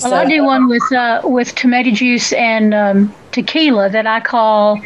Well, 0.02 0.14
I 0.14 0.26
do 0.26 0.46
one 0.46 0.70
with 0.70 0.92
uh, 0.94 1.22
with 1.26 1.54
tomato 1.56 1.92
juice 1.92 2.32
and 2.32 2.74
um, 2.74 3.14
tequila 3.42 3.90
that 3.90 4.08
I 4.08 4.20
call 4.20 4.80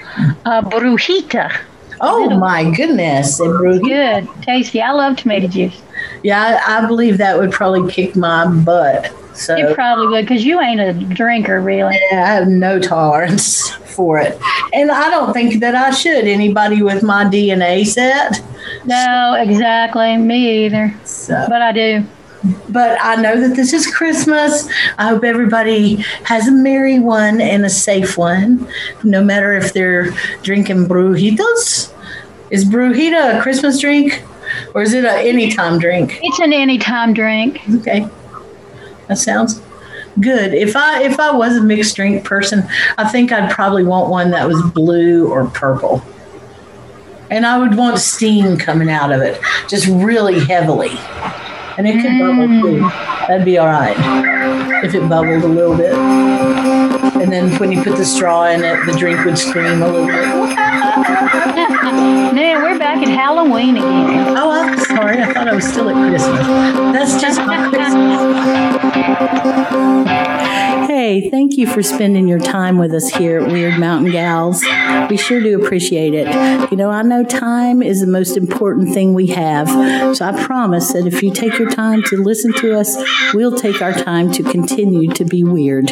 uh, 0.45 0.61
brujita. 0.61 1.51
Oh 2.03 2.29
my 2.37 2.69
goodness, 2.71 3.37
Good, 3.39 4.27
tasty. 4.41 4.81
I 4.81 4.91
love 4.91 5.17
tomato 5.17 5.47
juice. 5.47 5.79
Yeah, 6.23 6.59
I, 6.67 6.79
I 6.83 6.87
believe 6.87 7.17
that 7.19 7.37
would 7.37 7.51
probably 7.51 7.91
kick 7.91 8.15
my 8.15 8.47
butt. 8.47 9.11
So 9.35 9.55
You 9.55 9.73
probably 9.75 10.07
would 10.07 10.25
because 10.27 10.43
you 10.43 10.59
ain't 10.59 10.81
a 10.81 10.93
drinker, 10.93 11.61
really. 11.61 11.97
yeah, 12.11 12.23
I 12.23 12.27
have 12.33 12.47
no 12.47 12.79
tolerance 12.79 13.69
for 13.95 14.17
it, 14.19 14.37
and 14.73 14.91
I 14.91 15.09
don't 15.09 15.31
think 15.31 15.59
that 15.61 15.75
I 15.75 15.91
should. 15.91 16.25
Anybody 16.27 16.81
with 16.81 17.01
my 17.03 17.23
DNA 17.25 17.85
set, 17.85 18.41
No, 18.85 19.35
exactly. 19.39 20.17
Me 20.17 20.65
either. 20.65 20.93
so. 21.05 21.45
But 21.49 21.61
I 21.61 21.71
do. 21.71 22.03
But 22.69 22.97
I 23.01 23.15
know 23.15 23.39
that 23.39 23.55
this 23.55 23.71
is 23.71 23.85
Christmas. 23.85 24.67
I 24.97 25.09
hope 25.09 25.23
everybody 25.23 25.97
has 26.23 26.47
a 26.47 26.51
merry 26.51 26.99
one 26.99 27.39
and 27.39 27.65
a 27.65 27.69
safe 27.69 28.17
one, 28.17 28.67
no 29.03 29.23
matter 29.23 29.53
if 29.53 29.73
they're 29.73 30.11
drinking 30.41 30.87
brujitos. 30.87 31.93
Is 32.49 32.65
brujita 32.65 33.37
a 33.37 33.41
Christmas 33.41 33.79
drink 33.79 34.23
or 34.73 34.81
is 34.81 34.93
it 34.93 35.05
an 35.05 35.25
anytime 35.25 35.79
drink? 35.79 36.19
It's 36.21 36.39
an 36.39 36.51
anytime 36.51 37.13
drink. 37.13 37.61
Okay. 37.75 38.07
That 39.07 39.17
sounds 39.17 39.61
good. 40.19 40.53
If 40.53 40.75
I 40.75 41.03
if 41.03 41.19
I 41.19 41.31
was 41.31 41.55
a 41.57 41.61
mixed 41.61 41.95
drink 41.95 42.25
person, 42.25 42.63
I 42.97 43.07
think 43.07 43.31
I'd 43.31 43.51
probably 43.51 43.83
want 43.83 44.09
one 44.09 44.31
that 44.31 44.47
was 44.47 44.61
blue 44.71 45.29
or 45.29 45.47
purple. 45.47 46.03
And 47.29 47.45
I 47.45 47.57
would 47.57 47.77
want 47.77 47.99
steam 47.99 48.57
coming 48.57 48.89
out 48.89 49.11
of 49.11 49.21
it, 49.21 49.39
just 49.69 49.87
really 49.87 50.43
heavily. 50.43 50.91
And 51.77 51.87
it 51.87 52.01
could 52.01 52.19
bubble 52.19 52.47
mm. 52.47 52.61
too. 52.61 52.79
That'd 53.27 53.45
be 53.45 53.57
all 53.57 53.67
right 53.67 53.97
if 54.83 54.93
it 54.95 55.07
bubbled 55.07 55.43
a 55.43 55.47
little 55.47 55.77
bit. 55.77 55.93
And 55.93 57.31
then 57.31 57.57
when 57.59 57.71
you 57.71 57.83
put 57.83 57.97
the 57.97 58.05
straw 58.05 58.45
in 58.45 58.63
it, 58.63 58.85
the 58.85 58.93
drink 58.97 59.23
would 59.25 59.37
scream 59.37 59.81
a 59.81 59.87
little 59.87 60.07
bit. 60.07 60.15
Man, 62.33 62.61
we're 62.63 62.79
back 62.79 62.97
at 62.97 63.09
Halloween 63.09 63.77
again. 63.77 64.37
Oh, 64.37 64.51
I'm 64.51 64.77
sorry. 64.79 65.21
I 65.21 65.31
thought 65.33 65.47
I 65.47 65.53
was 65.53 65.65
still 65.65 65.89
at 65.89 66.09
Christmas. 66.09 66.47
That's 66.93 67.21
just 67.21 67.39
my 67.39 67.69
Christmas. 67.69 68.21
Hey, 71.11 71.29
thank 71.29 71.57
you 71.57 71.67
for 71.67 71.83
spending 71.83 72.25
your 72.25 72.39
time 72.39 72.77
with 72.77 72.93
us 72.93 73.09
here 73.09 73.41
at 73.41 73.49
Wyrd 73.49 73.77
Mountain 73.77 74.13
Gals. 74.13 74.63
We 75.09 75.17
sure 75.17 75.41
do 75.41 75.61
appreciate 75.61 76.13
it. 76.13 76.25
You 76.71 76.77
know, 76.77 76.89
I 76.89 77.01
know 77.01 77.25
time 77.25 77.81
is 77.81 77.99
the 77.99 78.07
most 78.07 78.37
important 78.37 78.93
thing 78.93 79.13
we 79.13 79.27
have. 79.27 79.67
So 80.15 80.23
I 80.23 80.41
promise 80.45 80.93
that 80.93 81.05
if 81.07 81.21
you 81.21 81.33
take 81.33 81.59
your 81.59 81.69
time 81.69 82.01
to 82.03 82.15
listen 82.15 82.53
to 82.59 82.79
us, 82.79 82.95
we'll 83.33 83.57
take 83.57 83.81
our 83.81 83.91
time 83.91 84.31
to 84.31 84.41
continue 84.41 85.11
to 85.11 85.25
be 85.25 85.43
weird. 85.43 85.91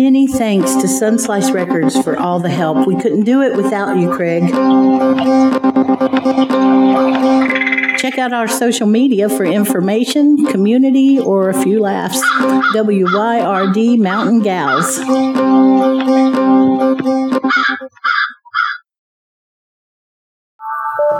Many 0.00 0.28
thanks 0.28 0.74
to 0.74 0.86
Sunslice 0.86 1.52
Records 1.52 2.00
for 2.00 2.16
all 2.16 2.38
the 2.38 2.48
help. 2.48 2.86
We 2.86 2.94
couldn't 2.94 3.24
do 3.24 3.42
it 3.42 3.56
without 3.56 3.96
you, 3.96 4.14
Craig. 4.14 4.44
Check 7.98 8.16
out 8.16 8.32
our 8.32 8.46
social 8.46 8.86
media 8.86 9.28
for 9.28 9.44
information, 9.44 10.46
community, 10.46 11.18
or 11.18 11.50
a 11.50 11.62
few 11.62 11.80
laughs. 11.80 12.22
WYRD 12.76 13.98
Mountain 13.98 14.42
Gals. 14.42 14.98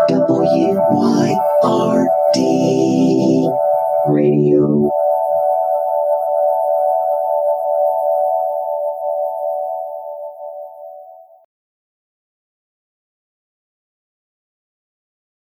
W-Y-R 0.09 2.07